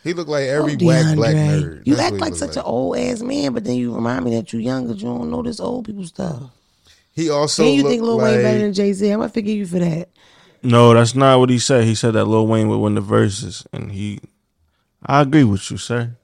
[0.02, 1.62] He looked like every Oh, black black DeAndre.
[1.62, 1.86] nerd.
[1.86, 4.24] You That's act what he like such an old ass man, but then you remind
[4.24, 4.94] me that you're younger.
[4.94, 6.42] you don't know this old people stuff.
[7.12, 9.08] He also and you think Lil like Wayne better than Jay Z?
[9.08, 10.08] I'm gonna forgive you for that.
[10.64, 11.84] No, that's not what he said.
[11.84, 14.18] He said that Lil Wayne would win the verses, and he.
[15.06, 16.16] I agree with you, sir.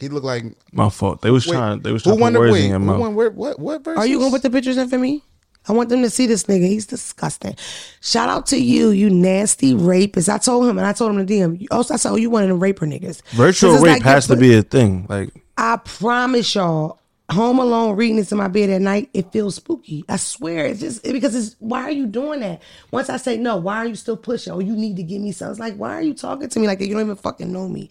[0.00, 1.20] he looked like My fault.
[1.22, 1.80] They was wait, trying.
[1.80, 3.84] They was trying to won put words wait, in your who won where, what what
[3.84, 3.96] verse?
[3.98, 5.22] Are you gonna put the pictures in for me?
[5.68, 6.66] I want them to see this nigga.
[6.66, 7.54] He's disgusting.
[8.00, 10.28] Shout out to you, you nasty rapist.
[10.28, 11.66] I told him and I told him to DM.
[11.70, 13.22] Also, I said, oh, you one of them raper niggas.
[13.30, 15.06] Virtual rape like has to be a thing.
[15.08, 17.00] Like I promise y'all,
[17.30, 20.04] home alone reading this in my bed at night, it feels spooky.
[20.08, 22.62] I swear, it's just because it's why are you doing that?
[22.90, 24.52] Once I say no, why are you still pushing?
[24.52, 25.52] Oh, you need to give me something.
[25.52, 26.86] It's like, why are you talking to me like that?
[26.86, 27.88] You don't even fucking know me.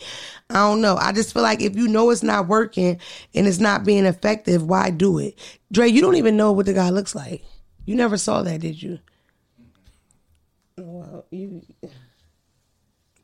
[0.49, 0.97] I don't know.
[0.97, 2.99] I just feel like if you know it's not working
[3.33, 5.39] and it's not being effective, why do it?
[5.71, 7.43] Dre, you don't even know what the guy looks like.
[7.89, 8.99] You never saw that, did you?
[10.77, 11.65] Well, you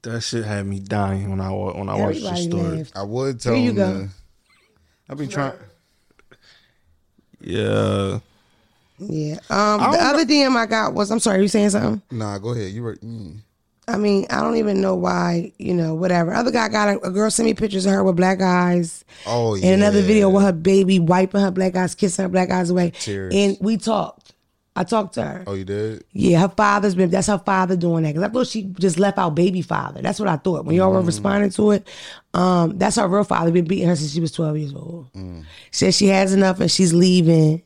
[0.01, 2.77] that shit had me dying when I wa- when I watched the everybody story.
[2.79, 2.97] laughed.
[2.97, 3.75] I would tell Here you him.
[3.75, 3.93] go.
[4.07, 4.09] To,
[5.07, 5.53] I be trying.
[7.39, 8.19] Yeah,
[8.97, 9.35] Yeah.
[9.51, 12.01] Um, the other DM I got was I'm sorry, you saying something?
[12.09, 12.71] Nah, go ahead.
[12.71, 12.95] You were.
[12.95, 13.37] Mm.
[13.87, 16.33] I mean, I don't even know why, you know, whatever.
[16.33, 19.05] Other guy got a, a girl sent me pictures of her with black eyes.
[19.27, 19.67] Oh yeah.
[19.67, 22.89] And another video with her baby wiping her black eyes, kissing her black eyes away.
[22.99, 23.31] Tears.
[23.35, 24.31] And we talked.
[24.77, 25.43] I talked to her.
[25.47, 26.03] Oh, you did.
[26.11, 28.13] Yeah, her father's been, that's her father doing that.
[28.13, 30.01] Cause I thought she just left out baby father.
[30.01, 30.65] That's what I thought.
[30.65, 31.87] When y'all were responding to it,
[32.33, 33.51] um, that's her real father.
[33.51, 35.07] Been beating her since she was 12 years old.
[35.71, 37.63] Says she has enough and she's leaving.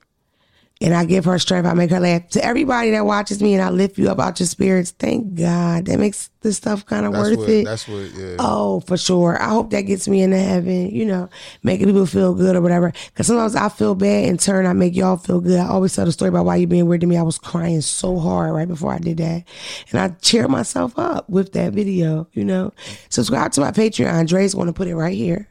[0.82, 1.66] And I give her strength.
[1.66, 2.30] I make her laugh.
[2.30, 5.88] To everybody that watches me and I lift you up out your spirits, thank God.
[5.88, 7.50] That makes this stuff kind of worth what.
[7.50, 7.66] it.
[7.66, 8.10] That's what.
[8.16, 8.38] Yeah.
[8.40, 9.42] Oh, for sure.
[9.42, 11.30] I hope that gets me into heaven, you know,
[11.64, 12.94] making people feel good or whatever.
[13.08, 14.24] Because sometimes I feel bad.
[14.24, 15.60] In turn, I make y'all feel good.
[15.60, 17.18] I always tell the story about why you being weird to me.
[17.18, 19.44] I was crying so hard right before I did that.
[19.92, 22.72] And I cheer myself up with that video, you know.
[23.10, 24.30] Subscribe to my Patreon.
[24.30, 25.50] Dre's going to put it right here.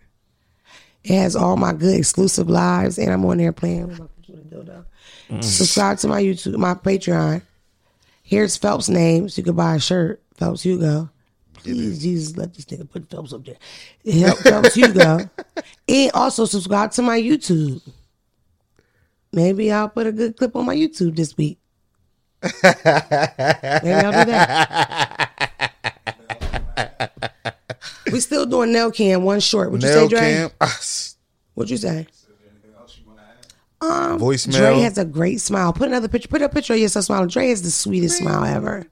[1.05, 2.99] It has all my good exclusive lives.
[2.99, 4.85] And I'm on there playing with my with a
[5.31, 5.45] dildo.
[5.45, 7.43] Subscribe to my YouTube, my Patreon.
[8.23, 10.23] Here's Phelps' name, so you can buy a shirt.
[10.37, 11.11] Phelps Jugo.
[11.55, 13.57] Please, Jesus, let this nigga put Phelps up there.
[14.13, 15.29] Help Phelps Jugo.
[15.89, 17.81] And also subscribe to my YouTube.
[19.33, 21.59] Maybe I'll put a good clip on my YouTube this week.
[22.43, 25.31] Maybe I'll do that.
[28.13, 29.71] we still doing nail cam, one short.
[29.71, 30.21] What you say, Nail Dre?
[30.21, 30.51] cam.
[31.55, 32.07] What'd you say?
[33.81, 34.57] Um, Voicemail.
[34.57, 35.73] Dre has a great smile.
[35.73, 36.29] Put another picture.
[36.29, 37.29] Put a picture of yourself smiling.
[37.29, 38.87] Dre has the sweetest smile ever.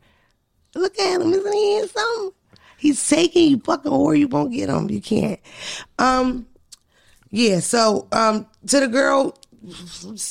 [0.75, 1.33] Look at him.
[1.33, 2.33] Isn't he handsome?
[2.79, 4.19] He's taking you fucking whore.
[4.19, 4.91] You won't get him.
[4.91, 5.41] You can't.
[5.99, 6.47] Um,
[7.31, 7.61] yeah.
[7.61, 9.37] So, um, to the girl,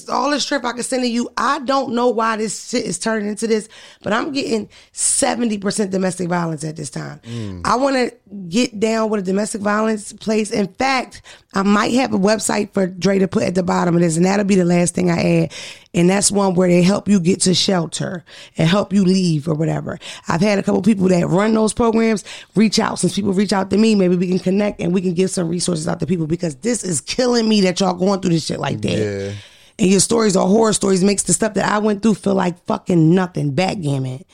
[0.09, 1.29] all the strip I can send to you.
[1.38, 3.67] I don't know why this shit is turning into this,
[4.01, 7.19] but I'm getting 70% domestic violence at this time.
[7.23, 7.61] Mm.
[7.65, 8.15] I want to
[8.47, 10.51] get down with a domestic violence place.
[10.51, 11.21] In fact,
[11.53, 14.25] I might have a website for Dre to put at the bottom of this, and
[14.25, 15.53] that'll be the last thing I add.
[15.95, 18.25] And that's one where they help you get to shelter
[18.57, 19.97] and help you leave or whatever.
[20.27, 22.99] I've had a couple people that run those programs reach out.
[22.99, 25.47] Since people reach out to me, maybe we can connect and we can give some
[25.47, 28.59] resources out to people because this is killing me that y'all going through this shit
[28.59, 28.97] like that.
[28.97, 29.31] Yeah.
[29.79, 32.61] And your stories are horror stories makes the stuff that I went through feel like
[32.65, 33.51] fucking nothing.
[33.51, 34.25] Backgammon.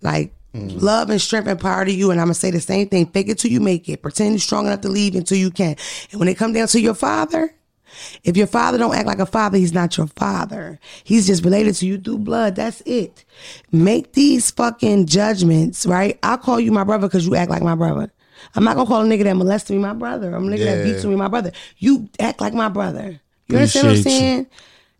[0.00, 0.80] Like mm.
[0.80, 2.10] love and strength and power to you.
[2.12, 3.04] And I'm gonna say the same thing.
[3.04, 4.00] Fake it till you make it.
[4.00, 5.76] Pretend you're strong enough to leave until you can.
[6.12, 7.54] And when it come down to your father,
[8.24, 10.78] if your father don't act like a father, he's not your father.
[11.04, 12.56] He's just related to you through blood.
[12.56, 13.24] That's it.
[13.72, 16.18] Make these fucking judgments, right?
[16.22, 18.12] I'll call you my brother because you act like my brother.
[18.54, 20.34] I'm not gonna call a nigga that molested me my brother.
[20.34, 20.92] I'm a nigga that Yeah.
[20.92, 21.52] beats me my brother.
[21.78, 23.20] You act like my brother.
[23.48, 24.38] You understand what I'm saying?
[24.38, 24.46] you.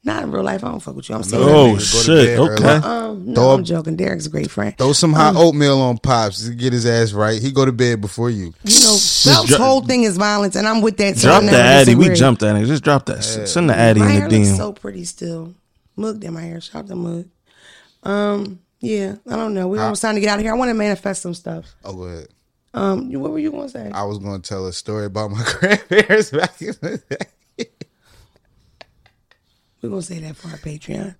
[0.04, 0.16] Saying?
[0.16, 0.64] Not in real life.
[0.64, 1.14] I don't fuck with you.
[1.14, 1.42] I'm saying.
[1.42, 2.26] Oh Go to shit!
[2.26, 2.64] bed Okay.
[2.64, 2.84] early.
[2.84, 3.96] Um, no, Throw I'm joking.
[3.96, 4.76] Derek's a great friend.
[4.78, 7.40] Throw some hot oatmeal on pops to get his ass right.
[7.40, 8.52] He go to bed before you.
[8.64, 11.16] You know, Phelps' whole thing is violence, and I'm with that.
[11.18, 11.94] So Drop the addy.
[11.94, 12.66] We jumped that nigga.
[12.66, 13.22] Just drop that.
[13.24, 13.48] shit.
[13.48, 14.56] Send the addy My in hair the looks DM.
[14.56, 15.54] so pretty still.
[15.96, 16.60] Mug in my hair.
[16.60, 17.26] Shout out to Mug.
[18.02, 19.68] Um, yeah, I don't know.
[19.68, 20.52] We're almost time to get out of here.
[20.54, 21.66] I want to manifest some stuff.
[21.84, 22.28] Oh, go ahead.
[22.72, 23.90] Um, what were you going to say?
[23.92, 27.16] I was going to tell a story about my grandparents back in the day.
[29.82, 31.14] We're going to say that for our Patreon.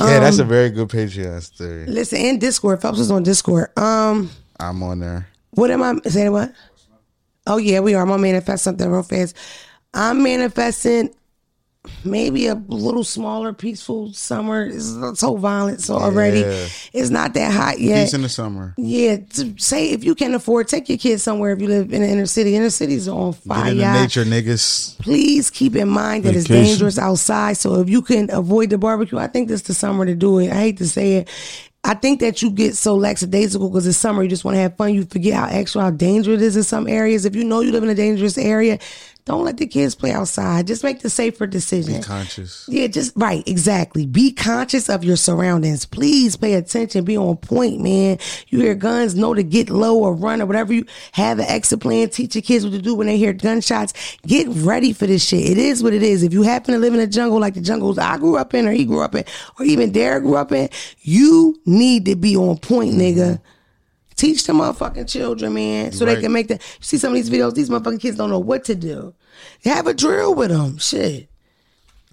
[0.00, 1.86] Yeah, that's a Um, very good Patreon story.
[1.86, 3.76] Listen, in Discord, Phelps is on Discord.
[3.78, 5.28] Um, I'm on there.
[5.50, 6.32] What am I saying?
[6.32, 6.52] What?
[7.46, 8.02] Oh yeah, we are.
[8.02, 9.36] I'm gonna manifest something real fast.
[9.94, 11.10] I'm manifesting
[12.04, 14.66] maybe a little smaller, peaceful summer.
[14.66, 16.66] It's not so violent, so already Yeah.
[16.92, 18.04] it's not that hot yet.
[18.04, 18.74] Peace in the summer.
[18.76, 21.52] yeah, to say if you can afford, take your kids somewhere.
[21.52, 23.74] If you live in the inner city, inner city's on fire.
[23.74, 24.98] nature, niggas.
[25.00, 27.56] Please keep in mind that it's dangerous outside.
[27.56, 30.38] So if you can avoid the barbecue, I think this is the summer to do
[30.38, 30.50] it.
[30.50, 31.28] I hate to say it.
[31.84, 34.24] I think that you get so lackadaisical because it's summer.
[34.24, 34.92] You just want to have fun.
[34.92, 37.24] You forget how actual, how dangerous it is in some areas.
[37.24, 38.80] If you know you live in a dangerous area,
[39.26, 40.68] don't let the kids play outside.
[40.68, 41.96] Just make the safer decision.
[41.96, 42.64] Be conscious.
[42.68, 44.06] Yeah, just right, exactly.
[44.06, 45.84] Be conscious of your surroundings.
[45.84, 47.04] Please pay attention.
[47.04, 48.18] Be on point, man.
[48.48, 51.80] You hear guns, know to get low or run or whatever you have an exit
[51.80, 52.08] plan.
[52.08, 53.92] Teach your kids what to do when they hear gunshots.
[54.24, 55.50] Get ready for this shit.
[55.50, 56.22] It is what it is.
[56.22, 58.68] If you happen to live in a jungle like the jungles I grew up in,
[58.68, 59.24] or he grew up in,
[59.58, 60.68] or even Derek grew up in,
[61.00, 63.40] you need to be on point, nigga.
[63.40, 63.55] Mm-hmm.
[64.16, 66.62] Teach the motherfucking children, man, so they can make that.
[66.62, 69.14] You see some of these videos, these motherfucking kids don't know what to do.
[69.64, 70.78] Have a drill with them.
[70.78, 71.28] Shit.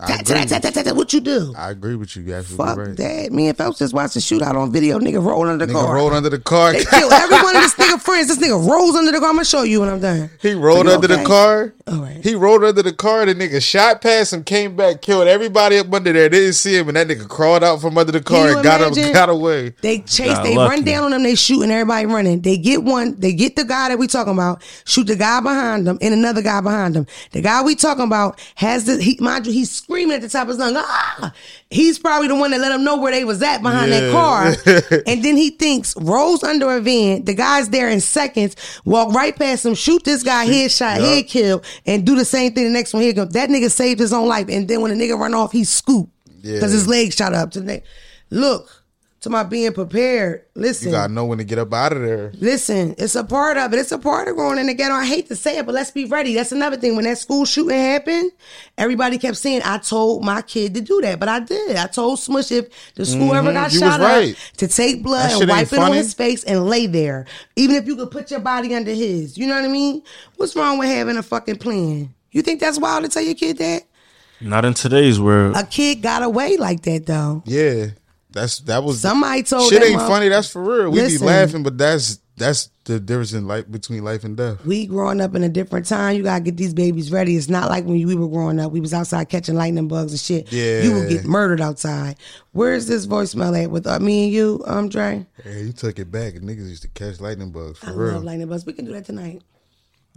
[0.08, 1.54] What you do?
[1.58, 2.24] I agree with you.
[2.24, 2.98] You're absolutely Fuck right.
[2.98, 3.32] that.
[3.32, 5.00] Me and Phelps just watched the shootout on video.
[5.00, 5.96] Nigga rolled under the Nigga car.
[5.96, 6.74] rolled under the car.
[6.74, 8.28] They killed every one of this nigga friends.
[8.28, 9.30] This nigga rolls under the car.
[9.30, 10.30] I'm gonna show you when I'm done.
[10.42, 11.74] He rolled Are you under the car.
[11.88, 12.24] All right.
[12.24, 13.26] He rolled under the car.
[13.26, 16.30] The nigga shot past him, came back, killed everybody up under there.
[16.30, 18.82] They Didn't see him, and that nigga crawled out from under the car and got
[18.82, 19.72] him, got away.
[19.82, 20.76] They chase, Got they lucky.
[20.76, 22.42] run down on them, they shoot, and everybody running.
[22.42, 25.86] They get one, they get the guy that we talking about, shoot the guy behind
[25.88, 27.06] them, and another guy behind them.
[27.32, 30.44] The guy we talking about has the, he, mind you, he's screaming at the top
[30.44, 31.34] of his lungs, ah!
[31.70, 34.48] He's probably the one that let them know where they was at behind that car.
[35.08, 39.36] and then he thinks, rolls under a van, the guy's there in seconds, walk right
[39.36, 41.06] past him, shoot this guy, headshot, Yup.
[41.06, 43.04] head kill, and do the same thing the next one.
[43.04, 43.26] Here go.
[43.26, 44.48] That nigga saved his own life.
[44.50, 46.10] And then when the nigga run off, he scoop.
[46.42, 46.56] Yeah.
[46.56, 47.84] Because his leg shot up to the neck.
[48.32, 48.83] Look,
[49.24, 50.44] to my being prepared.
[50.54, 50.90] Listen.
[50.90, 52.34] You gotta know when to get up out of there.
[52.36, 53.80] Listen, it's a part of it.
[53.80, 54.94] It's a part of growing in the ghetto.
[54.94, 56.36] I hate to say it, but let's be ready.
[56.36, 56.98] That's another thing.
[56.98, 58.34] When that school shooting happened,
[58.78, 61.22] everybody kept saying, I told my kid to do that.
[61.22, 61.78] But I did.
[61.78, 63.74] I told Smush if the school ever got Mm-hmm.
[63.76, 64.32] You shot right.
[64.34, 67.26] up to take blood and wipe ain't it on his face and lay there.
[67.56, 69.38] Even if you could put your body under his.
[69.38, 70.04] You know what I mean?
[70.36, 72.14] What's wrong with having a fucking plan?
[72.32, 73.84] You think that's wild to tell your kid that?
[74.42, 75.56] Not in today's world.
[75.56, 77.42] A kid got away like that though.
[77.46, 77.92] Yeah,
[78.34, 80.28] that's that was Somebody told shit ain't funny.
[80.30, 80.90] That's for real.
[80.92, 81.20] We Listen.
[81.20, 84.66] be laughing, but that's that's the difference in life between life and death.
[84.66, 86.16] we growing up in a different time.
[86.18, 87.36] You gotta get these babies ready.
[87.38, 88.72] It's not like when we were growing up.
[88.72, 90.52] We was outside catching lightning bugs and shit.
[90.52, 90.82] Yeah.
[90.82, 92.18] you would get murdered outside.
[92.52, 95.26] Where's this voicemail at with uh, me and you, um, Dre?
[95.46, 96.34] Yeah, you took it back.
[96.34, 98.14] And niggas used to catch lightning bugs for I real.
[98.14, 98.66] love lightning bugs.
[98.66, 99.44] We can do that tonight.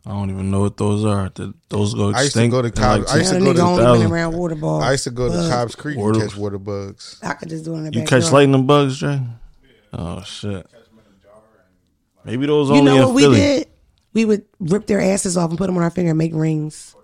[0.07, 1.28] I don't even know what those are.
[1.30, 3.61] Th- Those go I used to go to in college- I used to go to
[3.61, 4.80] only been around water ball.
[4.80, 5.48] I used to go to.
[5.50, 7.18] Cobb's Creek Water- and catch water bugs.
[7.24, 8.22] I could just do it in the You backyard.
[8.22, 9.20] catch lightning bugs, Dre?
[9.92, 10.66] Oh shit.
[12.24, 13.66] Maybe those You know in what we did?
[14.14, 16.94] We would rip their asses off and put them on our finger and make rings.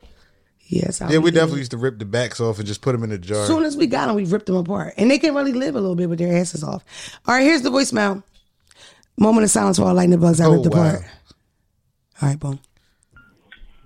[0.68, 1.34] Yes, Yeah, we did.
[1.34, 3.42] definitely used to rip the backs off and just put them in a jar.
[3.42, 5.74] As soon as we got them, we ripped them apart, and they can really live
[5.76, 6.82] a little bit with their asses off.
[7.26, 8.22] All right, here's the voicemail.
[9.18, 10.40] Moment of silence while I light the bugs.
[10.40, 11.02] I Oh, ripped apart.
[12.22, 12.60] All right, boom.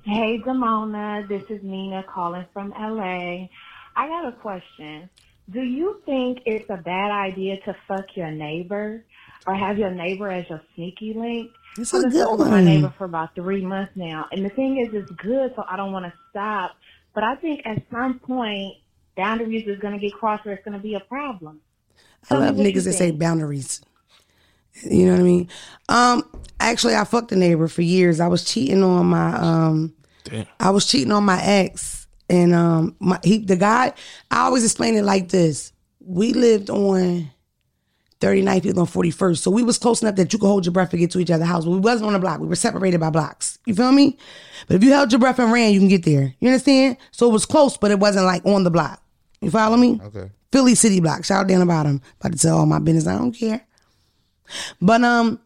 [0.07, 1.27] Hey, Damona.
[1.27, 3.49] This is Nina calling from LA.
[3.97, 5.11] I got a question.
[5.51, 9.05] Do you think it's a bad idea to fuck your neighbor
[9.49, 11.51] or have your neighbor as your sneaky link?
[11.77, 14.79] It's I've been fucking with my neighbor for about three months now, and the thing
[14.79, 16.77] is, it's good, so I don't want to stop.
[17.13, 18.75] But I think at some point,
[19.17, 21.61] boundaries is going to get crossed, or it's going to be a problem.
[22.23, 23.83] I Tell me love niggas that say boundaries.
[24.85, 25.49] You know what I mean?
[25.89, 26.31] Um,
[26.61, 28.21] actually, I fucked a neighbor for years.
[28.21, 29.96] I was cheating on my um,
[30.31, 30.47] Damn.
[30.61, 33.93] I was cheating on my ex, and um, my he the guy.
[34.31, 37.31] I always explain it like this: We lived on
[38.21, 40.73] 39th, he was on 41st, so we was close enough that you could hold your
[40.73, 41.65] breath and get to each other's house.
[41.65, 43.59] But we wasn't on a block; we were separated by blocks.
[43.67, 44.19] You feel me?
[44.67, 46.35] But if you held your breath and ran, you can get there.
[46.41, 46.97] You understand?
[47.11, 49.03] So it was close, but it wasn't like on the block.
[49.41, 50.01] You follow me?
[50.03, 50.31] Okay.
[50.51, 51.25] Philly City Block.
[51.25, 52.01] Shout out down the bottom.
[52.21, 53.07] About to tell all my business.
[53.07, 53.67] I don't care.
[54.81, 55.41] But um,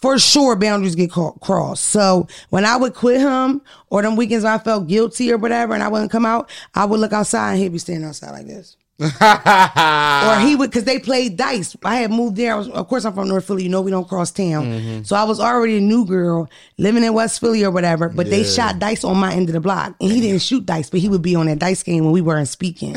[0.00, 1.84] for sure, boundaries get crossed.
[1.84, 5.82] So when I would quit him, or them weekends I felt guilty or whatever, and
[5.82, 8.76] I wouldn't come out, I would look outside and he'd be standing outside like this.
[9.20, 11.74] or he would, because they played dice.
[11.82, 12.52] I had moved there.
[12.52, 13.62] I was, of course, I'm from North Philly.
[13.62, 14.66] You know, we don't cross town.
[14.66, 15.02] Mm-hmm.
[15.04, 18.10] So I was already a new girl living in West Philly or whatever.
[18.10, 20.90] But they shot dice on my end of the block, and he didn't shoot dice,
[20.90, 22.96] but he would be on that dice game when we weren't speaking.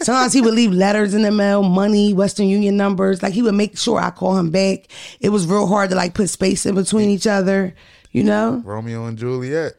[0.00, 3.22] Sometimes he would leave letters in the mail, money, Western Union numbers.
[3.22, 4.88] Like he would make sure I call him back.
[5.20, 7.74] It was real hard to like put space in between each other.
[8.12, 8.62] You know.
[8.64, 9.74] Romeo and Juliet.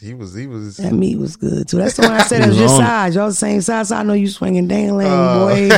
[0.00, 0.34] He was.
[0.34, 0.76] He was.
[0.78, 1.76] That meat was good too.
[1.78, 2.86] That's the one I said it was your was on it.
[2.86, 3.14] size.
[3.14, 3.88] Y'all the same size.
[3.88, 5.38] So I know you swinging dang lane, Uh.
[5.46, 5.68] boy.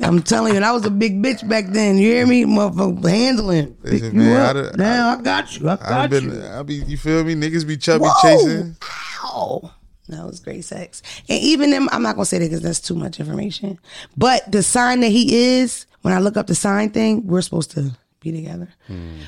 [0.06, 1.96] I'm telling you, and I was a big bitch back then.
[1.98, 3.08] You hear me, motherfucker?
[3.08, 3.76] Handling.
[3.82, 4.50] Listen, Pick you man, up.
[4.50, 5.68] I done- Now I got you.
[5.68, 6.24] I I've got been.
[6.32, 6.44] you.
[6.46, 6.74] I be.
[6.76, 7.34] You feel me?
[7.34, 8.22] Niggas be chubby Whoa.
[8.22, 8.76] chasing.
[9.24, 9.70] Ow.
[10.08, 11.02] That was great sex.
[11.28, 13.78] And even them, I'm not gonna say that because that's too much information.
[14.16, 17.70] But the sign that he is, when I look up the sign thing, we're supposed
[17.72, 17.92] to
[18.22, 18.68] be together.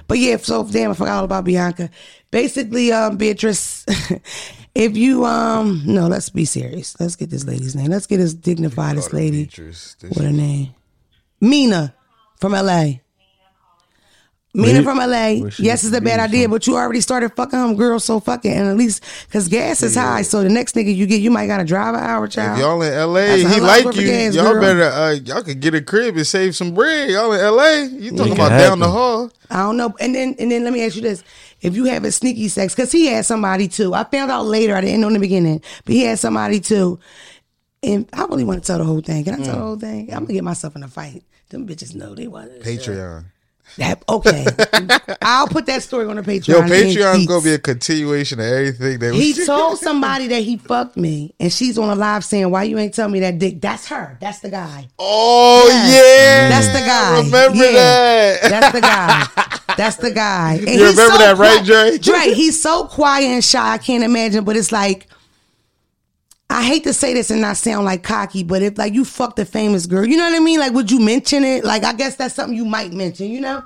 [0.08, 1.90] But yeah, so damn, I forgot all about Bianca.
[2.30, 3.84] Basically, um, Beatrice,
[4.74, 6.98] if you um, no, let's be serious.
[7.00, 7.90] Let's get this lady's name.
[7.90, 9.44] Let's get this dignified this lady.
[9.44, 9.96] Beatrice.
[10.00, 10.74] This- What her name?
[11.40, 11.94] Mina
[12.40, 12.94] from LA.
[14.56, 15.50] Mina Where- from LA.
[15.58, 16.24] Yes, it's a bad from?
[16.30, 18.52] idea, but you already started fucking them girls, so fucking.
[18.52, 21.48] And at least, because gas is high, so the next nigga you get, you might
[21.48, 22.60] got to drive an hour, If child.
[22.60, 24.06] y'all in LA, he hell of a like you.
[24.06, 24.60] gas, y'all girl.
[24.60, 24.82] better.
[24.84, 27.10] Uh, y'all could get a crib and save some bread.
[27.10, 27.70] Y'all in LA.
[27.98, 29.32] You talking Make it about down the hall?
[29.50, 29.92] I don't know.
[29.98, 31.24] And then, and then let me ask you this:
[31.60, 33.92] If you have a sneaky sex, because he had somebody too.
[33.92, 34.76] I found out later.
[34.76, 37.00] I didn't know in the beginning, but he had somebody too.
[37.82, 39.24] And I really want to tell the whole thing.
[39.24, 39.44] Can I Mm.
[39.46, 40.10] tell the whole thing?
[40.14, 41.24] I'm gonna get myself in a fight.
[41.50, 42.62] Them bitches know they want it.
[42.62, 43.24] Patreon.
[43.78, 44.46] That okay.
[45.22, 46.46] I'll put that story on the Patreon.
[46.48, 49.44] Your Patreon's gonna be a continuation of everything that He we.
[49.46, 52.94] told somebody that he fucked me, and she's on a live saying, "Why you ain't
[52.94, 54.16] tell me that dick?" That's her.
[54.20, 54.88] That's the guy.
[54.98, 55.86] oh Yeah.
[55.90, 57.16] yeah, That's the guy.
[57.22, 57.72] Remember Yeah.
[57.72, 58.40] that?
[58.50, 59.26] That's the guy.
[59.76, 60.54] That's the guy.
[60.54, 61.98] And You remember that, right, Dre?
[61.98, 63.72] Dre, he's so quiet and shy.
[63.72, 64.44] I can't imagine.
[64.44, 65.08] But it's like,
[66.50, 69.38] I hate to say this and not sound like cocky, but if like you fucked
[69.38, 70.60] a famous girl, you know what I mean?
[70.60, 71.64] Like, would you mention it?
[71.64, 73.28] Like, I guess that's something you might mention.
[73.30, 73.64] You know.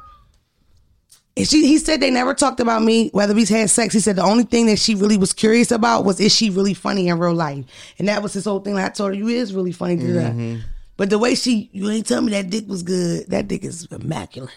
[1.37, 3.95] And she, he said they never talked about me, whether we had sex.
[3.95, 6.75] He said the only thing that she really was curious about was is she really
[6.75, 7.65] funny in real life,
[7.99, 8.75] and that was his whole thing.
[8.75, 10.55] Like I told her, you is really funny to Mm-hmm.
[10.55, 10.65] that.
[10.97, 13.29] But the way she, you ain't tell me that dick was good.
[13.29, 14.51] That dick is immaculate.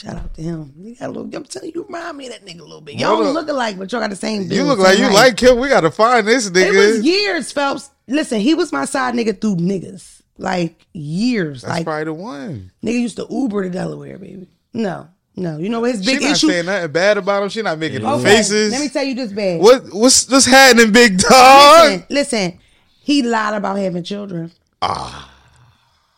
[0.00, 0.72] Shout out to him.
[0.82, 1.24] He got a little.
[1.36, 2.94] I'm telling you, you remind me of that nigga a little bit.
[2.94, 4.50] Y'all don't look alike, but y'all got the same.
[4.50, 5.14] You look like you height.
[5.14, 5.58] like him.
[5.58, 6.72] We gotta find this nigga.
[6.72, 7.90] It was years, Phelps.
[8.08, 10.22] Listen, he was my side nigga through niggas.
[10.38, 11.60] Like years.
[11.62, 12.72] That's like probably the one.
[12.82, 14.46] nigga used to Uber to Delaware, baby.
[14.72, 15.58] No, no.
[15.58, 16.48] You know what his She big not issue.
[16.48, 17.48] saying nothing bad about him.
[17.50, 18.72] She not making Okay, faces.
[18.72, 19.60] Let me tell you this, bad.
[19.60, 21.90] what what's what's happening, big dog?
[21.90, 22.58] Listen, listen.
[23.02, 24.50] He lied about having children.
[24.80, 25.29] Ah.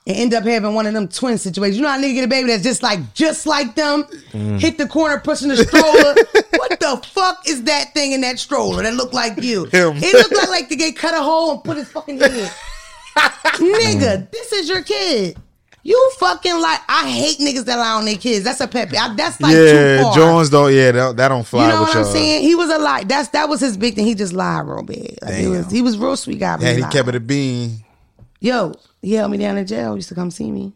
[0.05, 1.77] And end up having one of them twin situations.
[1.77, 4.57] You know how nigga get a baby that's just like just like them, mm-hmm.
[4.57, 6.15] hit the corner pushing the stroller.
[6.59, 9.65] what the fuck is that thing in that stroller that look like you?
[9.73, 9.97] Him.
[9.99, 12.31] It looked like like the guy cut a hole and put his fucking head.
[13.17, 14.31] nigga, mm.
[14.31, 15.37] this is your kid.
[15.85, 18.45] You fucking like I hate niggas that lie on their kids.
[18.45, 18.91] That's a pet.
[18.91, 19.01] peeve.
[19.01, 20.15] I- That's like too yeah, far.
[20.15, 20.73] Jones don't.
[20.73, 22.13] Yeah, that, that don't fly You know what I'm y'all.
[22.13, 22.43] saying?
[22.43, 23.03] He was a lie.
[23.05, 24.07] That's that was his big thing.
[24.07, 25.19] He just lied real bad.
[25.23, 26.57] Like it was, he was real sweet guy.
[26.61, 27.85] Yeah, he, he kept it a bean.
[28.43, 29.93] Yo, he held me down in jail.
[29.93, 30.73] He used to come see me.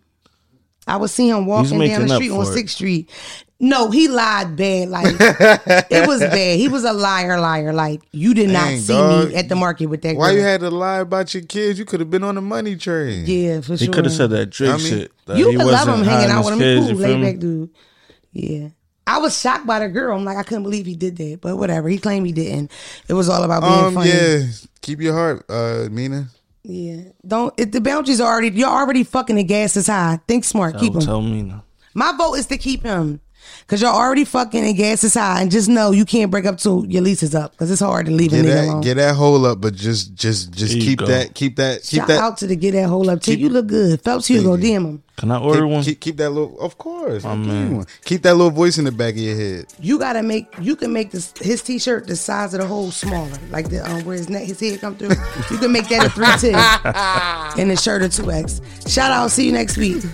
[0.86, 2.46] I would see him walking down the street on.
[2.46, 3.10] Sixth Street.
[3.58, 4.88] No, he lied bad.
[4.90, 6.58] Like it was bad.
[6.58, 7.72] He was a liar, liar.
[7.72, 9.30] Like you did not see dog.
[9.30, 10.14] me at the market with that.
[10.14, 10.36] Why girl.
[10.36, 11.76] you had to lie about your kids?
[11.78, 13.24] You could have been on the money train.
[13.26, 15.12] Yeah, for He could have said that Drake I mean, shit.
[15.26, 16.86] That You he could love him hanging out with his him.
[16.86, 17.70] kids, cool, laid back dude.
[18.32, 18.68] Yeah.
[19.08, 20.16] I was shocked by the girl.
[20.18, 21.88] I'm like, I couldn't believe he did that, but whatever.
[21.88, 22.70] He claimed he didn't.
[23.08, 24.10] It was all about being Um, funny.
[24.10, 24.42] yeah.
[24.82, 26.28] Keep your heart, uh, Mina.
[26.68, 27.02] Yeah.
[27.26, 27.54] Don't.
[27.56, 30.18] If the boundaries are already, you're already fucking the gas is high.
[30.26, 30.78] Think smart.
[30.78, 31.00] keep him.
[31.00, 31.64] tell me now.
[31.94, 33.20] My vote is to keep him.
[33.68, 36.58] Cause you're already fucking and gas is high, and just know you can't break up
[36.58, 37.56] till your lease is up.
[37.56, 38.80] Cause it's hard to leave a Get nigga that, alone.
[38.80, 41.06] get that hole up, but just, just, just There you keep go.
[41.06, 42.20] that, keep that, keep Shout that.
[42.22, 43.20] out to the get that hole up.
[43.22, 44.00] Till you look good.
[44.02, 45.02] Phelps Jugo, DM him.
[45.16, 45.82] Can I order keep, one?
[45.82, 47.24] Keep, keep that little, of course.
[47.24, 47.86] I'll give you man.
[48.04, 49.64] Keep that little voice in the back of your head.
[49.80, 50.46] You gotta make.
[50.60, 54.04] You can make this his t-shirt the size of the hole smaller, like the um,
[54.04, 55.14] where his neck, his head come through.
[55.50, 56.54] You can make that a three ten,
[57.58, 58.60] and the shirt a two X.
[58.86, 59.30] Shout out.
[59.30, 60.04] See you next week.